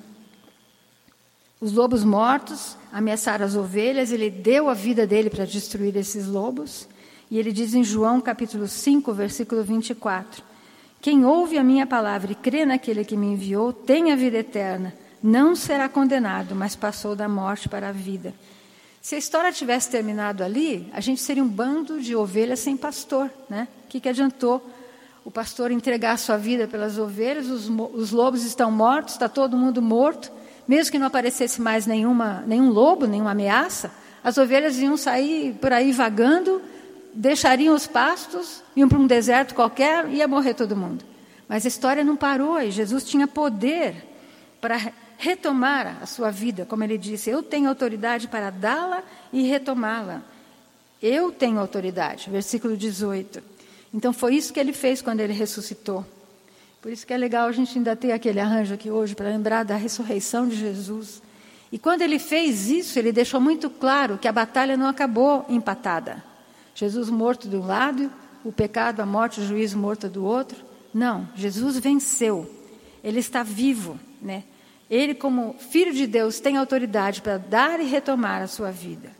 Os 1.61 1.73
lobos 1.73 2.03
mortos 2.03 2.77
ameaçaram 2.93 3.47
as 3.47 3.55
ovelhas, 3.55 4.11
ele 4.11 4.31
deu 4.31 4.69
a 4.69 4.75
vida 4.75 5.07
dele 5.07 5.31
para 5.31 5.45
destruir 5.45 5.97
esses 5.97 6.27
lobos. 6.27 6.89
E 7.31 7.39
ele 7.39 7.53
diz 7.53 7.73
em 7.73 7.85
João 7.85 8.21
capítulo 8.21 8.67
5, 8.67 9.13
versículo 9.13 9.63
24: 9.63 10.43
Quem 11.01 11.25
ouve 11.25 11.57
a 11.57 11.63
minha 11.63 11.87
palavra 11.87 12.33
e 12.33 12.35
crê 12.35 12.67
naquele 12.67 13.05
que 13.05 13.17
me 13.17 13.29
enviou 13.29 13.73
tem 13.73 14.11
a 14.11 14.17
vida 14.17 14.39
eterna, 14.39 14.93
não 15.23 15.55
será 15.55 15.89
condenado, 15.89 16.55
mas 16.55 16.75
passou 16.75 17.15
da 17.15 17.29
morte 17.29 17.69
para 17.69 17.91
a 17.91 17.93
vida. 17.93 18.35
Se 19.07 19.15
a 19.15 19.19
história 19.19 19.53
tivesse 19.53 19.89
terminado 19.89 20.43
ali, 20.43 20.91
a 20.93 21.01
gente 21.01 21.21
seria 21.21 21.41
um 21.41 21.47
bando 21.47 22.01
de 22.01 22.17
ovelhas 22.17 22.59
sem 22.59 22.77
pastor, 22.77 23.31
né? 23.49 23.69
O 23.85 23.89
que, 23.89 24.01
que 24.01 24.09
adiantou 24.09 24.61
o 25.25 25.31
pastor 25.31 25.71
entregar 25.71 26.15
a 26.15 26.17
sua 26.17 26.37
vida 26.37 26.67
pelas 26.67 26.99
ovelhas, 26.99 27.47
os, 27.47 27.69
os 27.69 28.11
lobos 28.11 28.45
estão 28.45 28.69
mortos, 28.69 29.13
está 29.13 29.29
todo 29.29 29.57
mundo 29.57 29.81
morto, 29.81 30.33
mesmo 30.67 30.91
que 30.91 30.99
não 30.99 31.07
aparecesse 31.07 31.63
mais 31.63 31.87
nenhuma, 31.87 32.43
nenhum 32.49 32.69
lobo, 32.69 33.07
nenhuma 33.07 33.31
ameaça, 33.31 33.93
as 34.25 34.39
ovelhas 34.39 34.77
iam 34.81 34.97
sair 34.97 35.55
por 35.61 35.73
aí 35.73 35.93
vagando, 35.93 36.61
deixariam 37.15 37.77
os 37.77 37.87
pastos, 37.87 38.61
iam 38.75 38.89
para 38.89 38.99
um 38.99 39.07
deserto 39.07 39.55
qualquer, 39.55 40.09
ia 40.09 40.27
morrer 40.27 40.55
todo 40.55 40.75
mundo. 40.75 41.05
Mas 41.49 41.65
a 41.65 41.69
história 41.69 42.03
não 42.03 42.17
parou 42.17 42.61
e 42.61 42.73
Jesus 42.73 43.05
tinha 43.05 43.29
poder 43.29 44.05
para 44.61 44.91
retomar 45.19 45.99
a 46.03 46.07
sua 46.07 46.31
vida, 46.31 46.65
como 46.65 46.85
ele 46.85 46.99
disse: 46.99 47.31
Eu 47.31 47.43
tenho 47.43 47.69
autoridade 47.69 48.29
para 48.29 48.51
dá-la 48.51 49.03
e 49.33 49.43
retomá-la. 49.43 50.23
Eu 51.03 51.31
tenho 51.33 51.59
autoridade. 51.59 52.31
Versículo 52.31 52.77
18. 52.77 53.43
Então 53.93 54.13
foi 54.13 54.35
isso 54.35 54.53
que 54.53 54.61
ele 54.61 54.73
fez 54.73 55.01
quando 55.01 55.21
ele 55.21 55.33
ressuscitou. 55.33 56.05
Por 56.81 56.93
isso 56.93 57.07
que 57.07 57.13
é 57.13 57.17
legal 57.17 57.49
a 57.49 57.53
gente 57.53 57.77
ainda 57.77 57.97
ter 57.97 58.13
aquele 58.13 58.39
arranjo 58.39 58.75
aqui 58.75 58.91
hoje 58.91 59.15
para 59.15 59.29
lembrar 59.29 59.65
da 59.65 59.77
ressurreição 59.77 60.47
de 60.49 60.57
Jesus. 60.57 61.23
E 61.73 61.79
quando 61.79 62.03
ele 62.03 62.19
fez 62.19 62.69
isso, 62.69 62.99
ele 62.99 63.11
deixou 63.11 63.41
muito 63.41 63.69
claro 63.69 64.19
que 64.19 64.29
a 64.29 64.33
batalha 64.33 64.77
não 64.77 64.87
acabou 64.87 65.45
empatada. 65.49 66.23
Jesus 66.75 67.11
morto 67.11 67.49
de 67.49 67.57
um 67.57 67.67
lado, 67.67 68.13
o 68.45 68.53
pecado, 68.53 69.01
a 69.01 69.07
morte, 69.07 69.41
o 69.41 69.47
juízo 69.47 69.77
morto 69.77 70.09
do 70.09 70.25
outro. 70.25 70.59
Não, 70.95 71.29
Jesus 71.35 71.79
venceu. 71.79 72.49
Ele 73.03 73.19
está 73.19 73.43
vivo, 73.43 73.99
né? 74.23 74.45
Ele, 74.91 75.15
como 75.15 75.57
filho 75.59 75.93
de 75.93 76.07
Deus, 76.07 76.39
tem 76.39 76.57
autoridade 76.57 77.21
para 77.21 77.39
dar 77.39 77.81
e 77.81 77.85
retomar 77.85 78.43
a 78.43 78.47
sua 78.47 78.71
vida. 78.71 79.11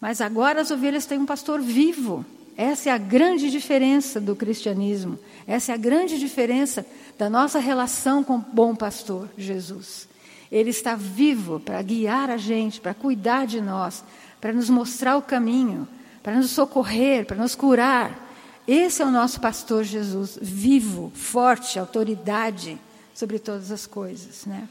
Mas 0.00 0.20
agora 0.20 0.60
as 0.60 0.70
ovelhas 0.70 1.06
têm 1.06 1.18
um 1.18 1.26
pastor 1.26 1.60
vivo. 1.60 2.24
Essa 2.56 2.90
é 2.90 2.92
a 2.92 2.98
grande 2.98 3.50
diferença 3.50 4.20
do 4.20 4.36
cristianismo. 4.36 5.18
Essa 5.46 5.72
é 5.72 5.74
a 5.74 5.78
grande 5.78 6.18
diferença 6.18 6.86
da 7.18 7.28
nossa 7.28 7.58
relação 7.58 8.22
com 8.22 8.36
o 8.36 8.38
bom 8.38 8.74
pastor 8.74 9.28
Jesus. 9.36 10.08
Ele 10.50 10.70
está 10.70 10.94
vivo 10.94 11.58
para 11.58 11.80
guiar 11.82 12.30
a 12.30 12.36
gente, 12.36 12.80
para 12.80 12.92
cuidar 12.94 13.46
de 13.46 13.60
nós, 13.60 14.04
para 14.40 14.52
nos 14.52 14.68
mostrar 14.68 15.16
o 15.16 15.22
caminho, 15.22 15.88
para 16.22 16.36
nos 16.36 16.50
socorrer, 16.50 17.24
para 17.24 17.36
nos 17.36 17.54
curar. 17.54 18.30
Esse 18.68 19.02
é 19.02 19.06
o 19.06 19.10
nosso 19.10 19.40
pastor 19.40 19.82
Jesus, 19.82 20.38
vivo, 20.40 21.10
forte, 21.14 21.78
autoridade 21.78 22.78
sobre 23.14 23.38
todas 23.38 23.70
as 23.70 23.86
coisas, 23.86 24.46
né? 24.46 24.68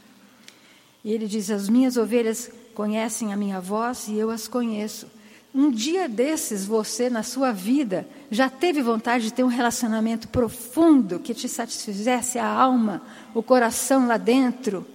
E 1.04 1.12
ele 1.12 1.26
diz: 1.26 1.50
As 1.50 1.68
minhas 1.68 1.96
ovelhas 1.96 2.50
conhecem 2.74 3.32
a 3.32 3.36
minha 3.36 3.60
voz 3.60 4.08
e 4.08 4.16
eu 4.16 4.30
as 4.30 4.48
conheço 4.48 5.06
um 5.54 5.70
dia 5.70 6.08
desses, 6.08 6.64
você, 6.64 7.10
na 7.10 7.22
sua 7.22 7.52
vida, 7.52 8.08
já 8.30 8.48
teve 8.48 8.80
vontade 8.80 9.24
de 9.24 9.34
ter 9.34 9.44
um 9.44 9.48
relacionamento 9.48 10.28
profundo 10.28 11.20
que 11.20 11.34
te 11.34 11.46
satisfizesse 11.46 12.38
a 12.38 12.46
alma, 12.46 13.02
o 13.34 13.42
coração 13.42 14.06
lá 14.06 14.16
dentro? 14.16 14.86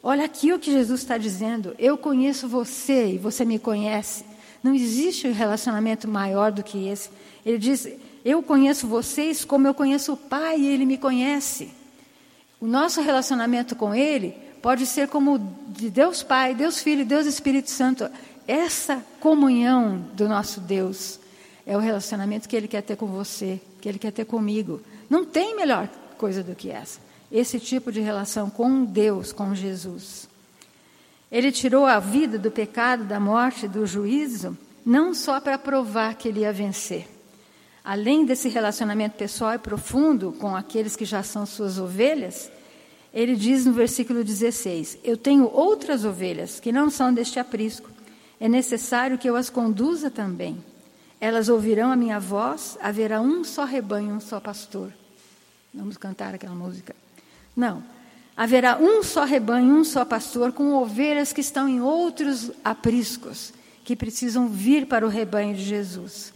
Olha 0.00 0.24
aqui 0.24 0.52
o 0.52 0.58
que 0.58 0.70
Jesus 0.70 1.00
está 1.00 1.18
dizendo. 1.18 1.74
Eu 1.80 1.98
conheço 1.98 2.46
você 2.46 3.14
e 3.14 3.18
você 3.18 3.44
me 3.44 3.58
conhece. 3.58 4.24
Não 4.62 4.72
existe 4.72 5.26
um 5.26 5.32
relacionamento 5.32 6.06
maior 6.06 6.52
do 6.52 6.62
que 6.62 6.86
esse. 6.86 7.10
Ele 7.44 7.58
diz: 7.58 7.88
Eu 8.24 8.40
conheço 8.40 8.86
vocês 8.86 9.44
como 9.44 9.66
eu 9.66 9.74
conheço 9.74 10.12
o 10.12 10.16
Pai 10.16 10.60
e 10.60 10.66
Ele 10.66 10.86
me 10.86 10.96
conhece. 10.96 11.70
O 12.60 12.68
nosso 12.68 13.00
relacionamento 13.02 13.74
com 13.74 13.92
Ele 13.92 14.32
pode 14.64 14.86
ser 14.86 15.08
como 15.08 15.38
de 15.68 15.90
Deus 15.90 16.22
Pai, 16.22 16.54
Deus 16.54 16.80
Filho, 16.80 17.04
Deus 17.04 17.26
Espírito 17.26 17.70
Santo. 17.70 18.08
Essa 18.48 19.04
comunhão 19.20 19.98
do 20.14 20.26
nosso 20.26 20.58
Deus 20.58 21.20
é 21.66 21.76
o 21.76 21.80
relacionamento 21.80 22.48
que 22.48 22.56
Ele 22.56 22.66
quer 22.66 22.80
ter 22.80 22.96
com 22.96 23.04
você, 23.04 23.60
que 23.78 23.86
Ele 23.86 23.98
quer 23.98 24.10
ter 24.10 24.24
comigo. 24.24 24.80
Não 25.10 25.22
tem 25.22 25.54
melhor 25.54 25.86
coisa 26.16 26.42
do 26.42 26.54
que 26.54 26.70
essa. 26.70 26.98
Esse 27.30 27.60
tipo 27.60 27.92
de 27.92 28.00
relação 28.00 28.48
com 28.48 28.86
Deus, 28.86 29.34
com 29.34 29.54
Jesus. 29.54 30.30
Ele 31.30 31.52
tirou 31.52 31.84
a 31.84 32.00
vida 32.00 32.38
do 32.38 32.50
pecado, 32.50 33.04
da 33.04 33.20
morte, 33.20 33.68
do 33.68 33.84
juízo, 33.84 34.56
não 34.82 35.12
só 35.12 35.42
para 35.42 35.58
provar 35.58 36.14
que 36.14 36.26
ele 36.26 36.40
ia 36.40 36.54
vencer. 36.54 37.06
Além 37.84 38.24
desse 38.24 38.48
relacionamento 38.48 39.18
pessoal 39.18 39.52
e 39.52 39.58
profundo 39.58 40.32
com 40.32 40.56
aqueles 40.56 40.96
que 40.96 41.04
já 41.04 41.22
são 41.22 41.44
suas 41.44 41.78
ovelhas, 41.78 42.50
ele 43.14 43.36
diz 43.36 43.64
no 43.64 43.72
versículo 43.72 44.24
16: 44.24 44.98
Eu 45.04 45.16
tenho 45.16 45.48
outras 45.50 46.04
ovelhas 46.04 46.58
que 46.58 46.72
não 46.72 46.90
são 46.90 47.14
deste 47.14 47.38
aprisco 47.38 47.94
é 48.40 48.48
necessário 48.48 49.16
que 49.16 49.28
eu 49.28 49.36
as 49.36 49.48
conduza 49.48 50.10
também. 50.10 50.62
Elas 51.20 51.48
ouvirão 51.48 51.90
a 51.90 51.96
minha 51.96 52.18
voz, 52.20 52.76
haverá 52.80 53.20
um 53.20 53.44
só 53.44 53.64
rebanho, 53.64 54.14
um 54.14 54.20
só 54.20 54.40
pastor. 54.40 54.92
Vamos 55.72 55.96
cantar 55.96 56.34
aquela 56.34 56.54
música. 56.54 56.94
Não. 57.56 57.82
Haverá 58.36 58.76
um 58.76 59.02
só 59.02 59.24
rebanho, 59.24 59.72
um 59.72 59.84
só 59.84 60.04
pastor, 60.04 60.52
com 60.52 60.74
ovelhas 60.74 61.32
que 61.32 61.40
estão 61.40 61.68
em 61.68 61.80
outros 61.80 62.50
apriscos, 62.64 63.52
que 63.84 63.94
precisam 63.94 64.48
vir 64.48 64.86
para 64.86 65.06
o 65.06 65.08
rebanho 65.08 65.54
de 65.54 65.62
Jesus. 65.62 66.32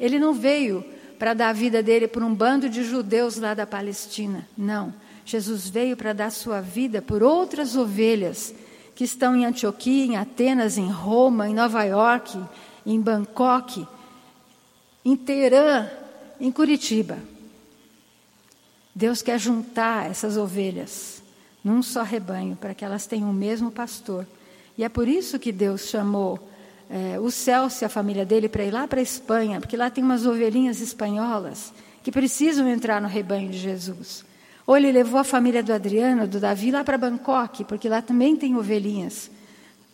Ele 0.00 0.18
não 0.18 0.32
veio 0.32 0.84
para 1.18 1.34
dar 1.34 1.50
a 1.50 1.52
vida 1.52 1.82
dele 1.82 2.08
para 2.08 2.24
um 2.24 2.34
bando 2.34 2.68
de 2.68 2.82
judeus 2.82 3.36
lá 3.36 3.54
da 3.54 3.66
Palestina. 3.66 4.48
Não. 4.56 4.92
Jesus 5.24 5.68
veio 5.68 5.96
para 5.96 6.12
dar 6.12 6.30
sua 6.30 6.60
vida 6.60 7.00
por 7.00 7.22
outras 7.22 7.76
ovelhas 7.76 8.54
que 8.94 9.04
estão 9.04 9.34
em 9.34 9.44
Antioquia, 9.44 10.04
em 10.04 10.16
Atenas, 10.16 10.78
em 10.78 10.88
Roma, 10.88 11.48
em 11.48 11.54
Nova 11.54 11.82
York, 11.84 12.38
em 12.86 13.00
Bangkok, 13.00 13.86
em 15.04 15.16
Teherã, 15.16 15.88
em 16.40 16.52
Curitiba. 16.52 17.18
Deus 18.94 19.22
quer 19.22 19.38
juntar 19.38 20.10
essas 20.10 20.36
ovelhas 20.36 21.22
num 21.64 21.82
só 21.82 22.02
rebanho, 22.02 22.54
para 22.56 22.74
que 22.74 22.84
elas 22.84 23.06
tenham 23.06 23.30
o 23.30 23.34
mesmo 23.34 23.70
pastor. 23.70 24.26
E 24.76 24.84
é 24.84 24.88
por 24.88 25.08
isso 25.08 25.38
que 25.38 25.50
Deus 25.50 25.88
chamou 25.88 26.38
é, 26.90 27.18
o 27.18 27.30
Celso 27.30 27.82
e 27.82 27.86
a 27.86 27.88
família 27.88 28.26
dele 28.26 28.48
para 28.48 28.64
ir 28.64 28.70
lá 28.70 28.86
para 28.86 29.00
a 29.00 29.02
Espanha, 29.02 29.60
porque 29.60 29.76
lá 29.76 29.88
tem 29.88 30.04
umas 30.04 30.26
ovelhinhas 30.26 30.80
espanholas 30.80 31.72
que 32.02 32.12
precisam 32.12 32.68
entrar 32.68 33.00
no 33.00 33.08
rebanho 33.08 33.50
de 33.50 33.58
Jesus. 33.58 34.24
Ou 34.66 34.76
ele 34.76 34.90
levou 34.90 35.20
a 35.20 35.24
família 35.24 35.62
do 35.62 35.72
Adriano, 35.72 36.26
do 36.26 36.40
Davi, 36.40 36.70
lá 36.70 36.82
para 36.82 36.96
Bangkok, 36.96 37.64
porque 37.64 37.88
lá 37.88 38.00
também 38.00 38.36
tem 38.36 38.56
ovelhinhas. 38.56 39.30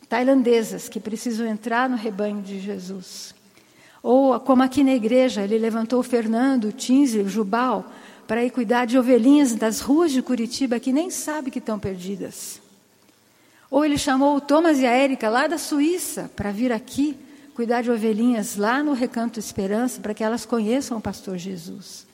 tailandesas 0.08 0.88
que 0.88 0.98
precisam 0.98 1.46
entrar 1.46 1.88
no 1.88 1.96
rebanho 1.96 2.42
de 2.42 2.58
Jesus. 2.58 3.32
Ou 4.02 4.40
como 4.40 4.62
aqui 4.62 4.82
na 4.82 4.94
igreja, 4.94 5.42
ele 5.42 5.58
levantou 5.58 6.00
o 6.00 6.02
Fernando, 6.02 6.64
o 6.64 6.72
Tinsley, 6.72 7.24
o 7.24 7.28
Jubal, 7.28 7.84
para 8.26 8.44
ir 8.44 8.50
cuidar 8.50 8.86
de 8.86 8.98
ovelhinhas 8.98 9.54
das 9.54 9.80
ruas 9.80 10.10
de 10.12 10.22
Curitiba 10.22 10.80
que 10.80 10.92
nem 10.92 11.10
sabe 11.10 11.50
que 11.50 11.58
estão 11.58 11.78
perdidas. 11.78 12.60
Ou 13.70 13.84
ele 13.84 13.98
chamou 13.98 14.36
o 14.36 14.40
Thomas 14.40 14.78
e 14.78 14.86
a 14.86 14.90
Érica 14.90 15.28
lá 15.28 15.46
da 15.46 15.58
Suíça 15.58 16.30
para 16.34 16.50
vir 16.50 16.72
aqui 16.72 17.16
cuidar 17.54 17.82
de 17.82 17.90
ovelhinhas 17.90 18.56
lá 18.56 18.82
no 18.82 18.94
Recanto 18.94 19.38
Esperança 19.38 20.00
para 20.00 20.14
que 20.14 20.24
elas 20.24 20.44
conheçam 20.46 20.98
o 20.98 21.00
pastor 21.00 21.36
Jesus. 21.36 22.06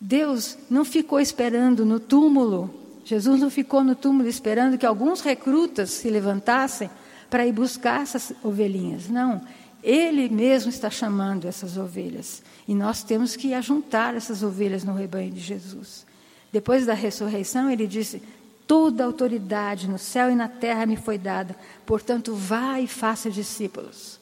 Deus 0.00 0.58
não 0.68 0.84
ficou 0.84 1.18
esperando 1.18 1.84
no 1.84 1.98
túmulo, 1.98 2.72
Jesus 3.04 3.40
não 3.40 3.50
ficou 3.50 3.84
no 3.84 3.94
túmulo 3.94 4.28
esperando 4.28 4.76
que 4.76 4.84
alguns 4.84 5.20
recrutas 5.20 5.90
se 5.90 6.10
levantassem 6.10 6.90
para 7.30 7.46
ir 7.46 7.52
buscar 7.52 8.02
essas 8.02 8.32
ovelhinhas. 8.42 9.08
Não, 9.08 9.40
ele 9.80 10.28
mesmo 10.28 10.70
está 10.70 10.90
chamando 10.90 11.46
essas 11.46 11.76
ovelhas. 11.76 12.42
E 12.66 12.74
nós 12.74 13.04
temos 13.04 13.36
que 13.36 13.54
ajuntar 13.54 14.16
essas 14.16 14.42
ovelhas 14.42 14.82
no 14.82 14.92
rebanho 14.92 15.30
de 15.30 15.38
Jesus. 15.40 16.04
Depois 16.52 16.84
da 16.84 16.94
ressurreição, 16.94 17.70
ele 17.70 17.86
disse: 17.86 18.20
Toda 18.66 19.04
autoridade 19.04 19.88
no 19.88 19.98
céu 19.98 20.28
e 20.28 20.34
na 20.34 20.48
terra 20.48 20.84
me 20.84 20.96
foi 20.96 21.16
dada, 21.16 21.54
portanto, 21.86 22.34
vá 22.34 22.80
e 22.80 22.88
faça 22.88 23.30
discípulos. 23.30 24.18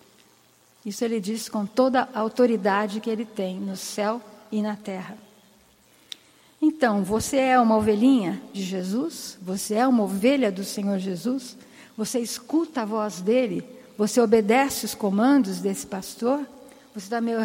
Isso 0.85 1.03
ele 1.03 1.19
disse 1.19 1.51
com 1.51 1.65
toda 1.65 2.07
a 2.13 2.21
autoridade 2.21 3.01
que 3.01 3.09
ele 3.09 3.25
tem 3.25 3.59
no 3.59 3.77
céu 3.77 4.21
e 4.53 4.61
na 4.61 4.77
terra. 4.77 5.17
Então, 6.67 7.05
você 7.05 7.37
é 7.37 7.61
uma 7.61 7.77
ovelhinha 7.77 8.41
de 8.51 8.63
Jesus? 8.63 9.37
Você 9.43 9.75
é 9.75 9.87
uma 9.87 10.05
ovelha 10.05 10.51
do 10.51 10.65
Senhor 10.65 10.99
Jesus? 10.99 11.59
Você 11.95 12.21
escuta 12.21 12.81
a 12.81 12.85
voz 12.87 13.21
dele? 13.21 13.63
Você 13.99 14.19
obedece 14.19 14.87
os 14.87 14.95
comandos 14.95 15.61
desse 15.61 15.87
pastor? 15.87 16.41
Você 16.95 17.05
está 17.05 17.21
meio 17.21 17.41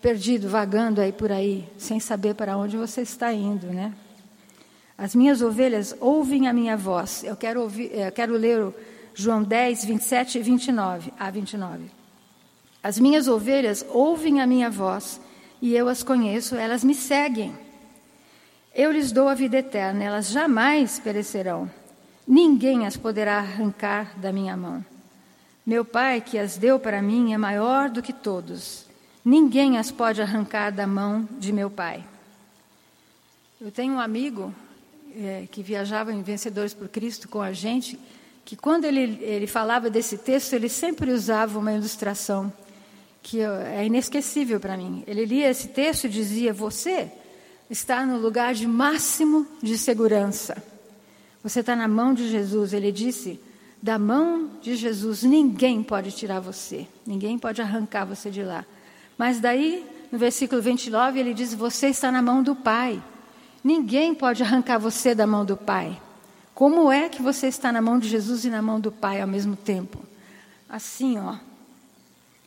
perdido, 0.00 0.48
vagando 0.48 1.00
aí 1.00 1.10
por 1.10 1.32
aí, 1.32 1.68
sem 1.76 1.98
saber 1.98 2.36
para 2.36 2.56
onde 2.56 2.76
você 2.76 3.00
está 3.00 3.32
indo, 3.32 3.66
né? 3.66 3.92
As 4.96 5.12
minhas 5.12 5.42
ovelhas 5.42 5.96
ouvem 5.98 6.46
a 6.46 6.52
minha 6.52 6.76
voz. 6.76 7.24
Eu 7.24 7.34
quero, 7.34 7.62
ouvir, 7.62 7.90
eu 7.92 8.12
quero 8.12 8.34
ler 8.34 8.72
João 9.12 9.42
10, 9.42 9.86
27 9.86 10.38
e 10.38 10.42
29, 10.42 11.12
a 11.18 11.28
29. 11.32 11.90
As 12.80 12.96
minhas 12.96 13.26
ovelhas 13.26 13.84
ouvem 13.88 14.40
a 14.40 14.46
minha 14.46 14.70
voz 14.70 15.20
e 15.60 15.74
eu 15.74 15.88
as 15.88 16.04
conheço, 16.04 16.54
elas 16.54 16.84
me 16.84 16.94
seguem. 16.94 17.65
Eu 18.78 18.92
lhes 18.92 19.10
dou 19.10 19.26
a 19.26 19.32
vida 19.32 19.56
eterna, 19.56 20.04
elas 20.04 20.28
jamais 20.28 20.98
perecerão. 20.98 21.70
Ninguém 22.28 22.86
as 22.86 22.94
poderá 22.94 23.38
arrancar 23.38 24.12
da 24.18 24.30
minha 24.30 24.54
mão. 24.54 24.84
Meu 25.64 25.82
Pai, 25.82 26.20
que 26.20 26.36
as 26.36 26.58
deu 26.58 26.78
para 26.78 27.00
mim, 27.00 27.32
é 27.32 27.38
maior 27.38 27.88
do 27.88 28.02
que 28.02 28.12
todos. 28.12 28.84
Ninguém 29.24 29.78
as 29.78 29.90
pode 29.90 30.20
arrancar 30.20 30.70
da 30.72 30.86
mão 30.86 31.26
de 31.38 31.54
meu 31.54 31.70
Pai. 31.70 32.04
Eu 33.58 33.72
tenho 33.72 33.94
um 33.94 33.98
amigo 33.98 34.54
é, 35.16 35.48
que 35.50 35.62
viajava 35.62 36.12
em 36.12 36.20
Vencedores 36.20 36.74
por 36.74 36.86
Cristo 36.86 37.30
com 37.30 37.40
a 37.40 37.54
gente, 37.54 37.98
que 38.44 38.56
quando 38.56 38.84
ele, 38.84 39.18
ele 39.22 39.46
falava 39.46 39.88
desse 39.88 40.18
texto, 40.18 40.52
ele 40.52 40.68
sempre 40.68 41.12
usava 41.12 41.58
uma 41.58 41.72
ilustração 41.72 42.52
que 43.22 43.40
é 43.40 43.86
inesquecível 43.86 44.60
para 44.60 44.76
mim. 44.76 45.02
Ele 45.06 45.24
lia 45.24 45.48
esse 45.48 45.68
texto 45.68 46.04
e 46.04 46.10
dizia: 46.10 46.52
Você 46.52 47.10
está 47.68 48.04
no 48.06 48.18
lugar 48.18 48.54
de 48.54 48.66
máximo 48.66 49.46
de 49.62 49.76
segurança. 49.76 50.62
Você 51.42 51.60
está 51.60 51.76
na 51.76 51.88
mão 51.88 52.14
de 52.14 52.28
Jesus. 52.28 52.72
Ele 52.72 52.90
disse: 52.90 53.40
da 53.82 53.98
mão 53.98 54.50
de 54.60 54.74
Jesus, 54.74 55.22
ninguém 55.22 55.82
pode 55.82 56.10
tirar 56.10 56.40
você, 56.40 56.86
ninguém 57.06 57.38
pode 57.38 57.62
arrancar 57.62 58.04
você 58.04 58.30
de 58.30 58.42
lá. 58.42 58.64
Mas 59.16 59.38
daí, 59.38 59.86
no 60.10 60.18
versículo 60.18 60.60
29, 60.60 61.20
ele 61.20 61.34
diz: 61.34 61.54
Você 61.54 61.88
está 61.88 62.10
na 62.10 62.22
mão 62.22 62.42
do 62.42 62.54
Pai. 62.54 63.02
Ninguém 63.62 64.14
pode 64.14 64.42
arrancar 64.42 64.78
você 64.78 65.14
da 65.14 65.26
mão 65.26 65.44
do 65.44 65.56
Pai. 65.56 66.00
Como 66.54 66.90
é 66.90 67.08
que 67.08 67.20
você 67.20 67.48
está 67.48 67.70
na 67.70 67.82
mão 67.82 67.98
de 67.98 68.08
Jesus 68.08 68.44
e 68.44 68.50
na 68.50 68.62
mão 68.62 68.80
do 68.80 68.90
Pai 68.90 69.20
ao 69.20 69.28
mesmo 69.28 69.54
tempo? 69.56 69.98
Assim, 70.68 71.18
ó. 71.18 71.36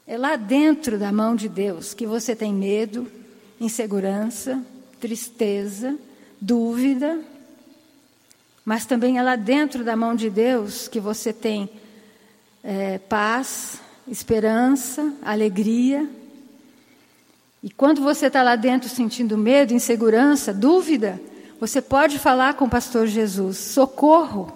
É 0.07 0.17
lá 0.17 0.35
dentro 0.35 0.97
da 0.97 1.11
mão 1.11 1.35
de 1.35 1.47
Deus 1.47 1.93
que 1.93 2.07
você 2.07 2.35
tem 2.35 2.53
medo, 2.53 3.09
insegurança, 3.61 4.61
tristeza, 4.99 5.97
dúvida, 6.39 7.19
mas 8.65 8.85
também 8.85 9.17
é 9.17 9.23
lá 9.23 9.35
dentro 9.35 9.83
da 9.83 9.95
mão 9.95 10.15
de 10.15 10.29
Deus 10.29 10.87
que 10.87 10.99
você 10.99 11.33
tem 11.33 11.69
é, 12.63 12.97
paz, 12.97 13.81
esperança, 14.07 15.13
alegria. 15.23 16.07
E 17.63 17.69
quando 17.69 18.01
você 18.01 18.27
está 18.27 18.43
lá 18.43 18.55
dentro 18.55 18.87
sentindo 18.87 19.37
medo, 19.37 19.73
insegurança, 19.73 20.53
dúvida, 20.53 21.19
você 21.59 21.81
pode 21.81 22.19
falar 22.19 22.53
com 22.53 22.65
o 22.65 22.69
pastor 22.69 23.07
Jesus, 23.07 23.57
socorro, 23.57 24.51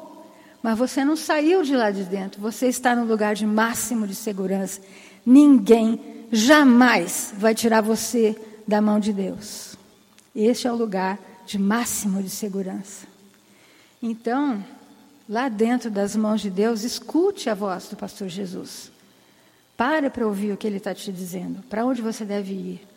mas 0.62 0.78
você 0.78 1.04
não 1.04 1.16
saiu 1.16 1.64
de 1.64 1.76
lá 1.76 1.92
de 1.92 2.04
dentro, 2.04 2.40
você 2.40 2.68
está 2.68 2.96
no 2.96 3.06
lugar 3.06 3.36
de 3.36 3.46
máximo 3.46 4.08
de 4.08 4.16
segurança. 4.16 4.80
Ninguém 5.26 6.00
jamais 6.32 7.34
vai 7.38 7.54
tirar 7.54 7.82
você 7.82 8.36
da 8.68 8.82
mão 8.82 9.00
de 9.00 9.12
Deus. 9.12 9.73
Este 10.36 10.68
é 10.68 10.72
o 10.72 10.76
lugar 10.76 11.20
de 11.46 11.60
máximo 11.60 12.22
de 12.22 12.30
segurança. 12.30 13.06
Então, 14.02 14.64
lá 15.30 15.48
dentro 15.48 15.90
das 15.92 16.16
mãos 16.16 16.42
de 16.42 16.50
Deus, 16.50 16.84
escute 16.84 17.50
a 17.50 17.54
voz 17.54 17.88
do 17.88 17.96
pastor 17.96 18.28
Jesus. 18.28 18.92
Pare 19.78 20.10
para 20.10 20.26
ouvir 20.26 20.52
o 20.52 20.58
que 20.58 20.68
ele 20.68 20.78
está 20.78 20.94
te 20.94 21.12
dizendo. 21.12 21.64
Para 21.70 21.86
onde 21.86 22.02
você 22.02 22.26
deve 22.26 22.54
ir? 22.54 22.88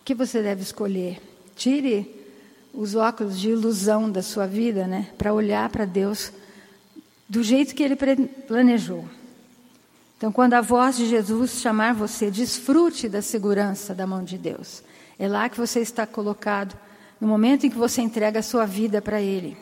O 0.00 0.04
que 0.04 0.14
você 0.14 0.42
deve 0.42 0.62
escolher? 0.62 1.20
Tire 1.56 2.22
os 2.72 2.94
óculos 2.94 3.38
de 3.38 3.50
ilusão 3.50 4.10
da 4.10 4.22
sua 4.22 4.46
vida, 4.46 4.86
né? 4.86 5.10
Para 5.18 5.32
olhar 5.32 5.68
para 5.68 5.84
Deus 5.84 6.32
do 7.28 7.42
jeito 7.42 7.74
que 7.74 7.82
ele 7.82 7.96
planejou. 8.46 9.04
Então, 10.16 10.30
quando 10.30 10.54
a 10.54 10.60
voz 10.60 10.96
de 10.96 11.08
Jesus 11.08 11.60
chamar 11.60 11.94
você, 11.94 12.30
desfrute 12.30 13.08
da 13.08 13.20
segurança 13.20 13.94
da 13.94 14.06
mão 14.06 14.22
de 14.22 14.38
Deus. 14.38 14.82
É 15.22 15.28
lá 15.28 15.48
que 15.48 15.56
você 15.56 15.78
está 15.78 16.04
colocado, 16.04 16.76
no 17.20 17.28
momento 17.28 17.64
em 17.64 17.70
que 17.70 17.78
você 17.78 18.02
entrega 18.02 18.40
a 18.40 18.42
sua 18.42 18.66
vida 18.66 19.00
para 19.00 19.22
Ele. 19.22 19.56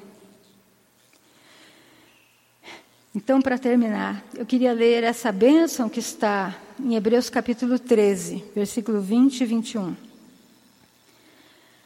Então, 3.14 3.42
para 3.42 3.58
terminar, 3.58 4.24
eu 4.34 4.46
queria 4.46 4.72
ler 4.72 5.04
essa 5.04 5.30
bênção 5.30 5.86
que 5.86 6.00
está 6.00 6.56
em 6.82 6.94
Hebreus 6.94 7.28
capítulo 7.28 7.78
13, 7.78 8.42
versículo 8.54 9.02
20 9.02 9.42
e 9.42 9.44
21. 9.44 9.96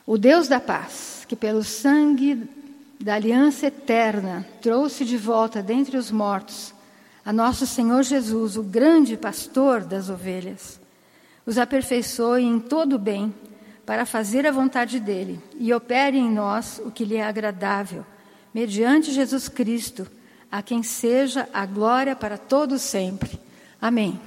O 0.06 0.16
Deus 0.16 0.46
da 0.46 0.60
paz, 0.60 1.24
que 1.26 1.34
pelo 1.34 1.64
sangue 1.64 2.48
da 3.00 3.14
aliança 3.14 3.66
eterna 3.66 4.46
trouxe 4.62 5.04
de 5.04 5.16
volta 5.16 5.60
dentre 5.60 5.96
os 5.96 6.12
mortos 6.12 6.72
a 7.24 7.32
nosso 7.32 7.66
Senhor 7.66 8.04
Jesus, 8.04 8.56
o 8.56 8.62
grande 8.62 9.16
pastor 9.16 9.80
das 9.80 10.08
ovelhas, 10.08 10.78
os 11.44 11.58
aperfeiçoe 11.58 12.44
em 12.44 12.60
todo 12.60 12.92
o 12.92 13.00
bem 13.00 13.34
para 13.87 14.07
fazer 14.07 14.47
a 14.47 14.53
vontade 14.53 14.99
dele 14.99 15.40
e 15.59 15.73
opere 15.73 16.18
em 16.18 16.31
nós 16.31 16.81
o 16.85 16.90
que 16.90 17.05
lhe 17.05 17.16
é 17.16 17.25
agradável, 17.25 18.05
mediante 18.53 19.12
Jesus 19.12 19.49
Cristo 19.49 20.07
a 20.51 20.62
quem 20.62 20.83
seja 20.83 21.49
a 21.53 21.66
glória 21.66 22.14
para 22.14 22.38
todos 22.38 22.81
sempre. 22.81 23.38
Amém. 23.81 24.20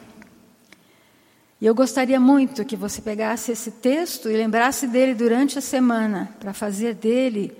E 1.60 1.66
eu 1.66 1.74
gostaria 1.74 2.20
muito 2.20 2.66
que 2.66 2.76
você 2.76 3.02
pegasse 3.02 3.52
esse 3.52 3.72
texto 3.72 4.30
e 4.30 4.38
lembrasse 4.38 4.88
dele 4.88 5.16
durante 5.16 5.58
a 5.58 5.62
semana, 5.62 6.30
para 6.40 6.54
fazer 6.54 6.94
dele 6.94 7.52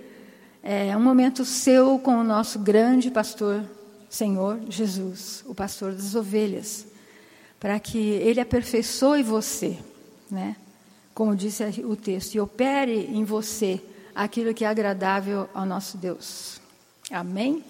é, 0.62 0.96
um 0.96 1.00
momento 1.00 1.44
seu 1.44 1.98
com 1.98 2.16
o 2.16 2.22
nosso 2.22 2.58
grande 2.58 3.10
pastor, 3.10 3.64
Senhor 4.08 4.60
Jesus, 4.68 5.42
o 5.46 5.54
pastor 5.54 5.92
das 5.92 6.14
ovelhas, 6.14 6.86
para 7.58 7.80
que 7.80 7.98
ele 7.98 8.40
aperfeiçoe 8.40 9.22
você, 9.22 9.78
né? 10.30 10.54
Como 11.18 11.34
disse 11.34 11.64
o 11.84 11.96
texto, 11.96 12.36
e 12.36 12.40
opere 12.40 13.08
em 13.12 13.24
você 13.24 13.80
aquilo 14.14 14.54
que 14.54 14.64
é 14.64 14.68
agradável 14.68 15.48
ao 15.52 15.66
nosso 15.66 15.98
Deus. 15.98 16.60
Amém? 17.10 17.64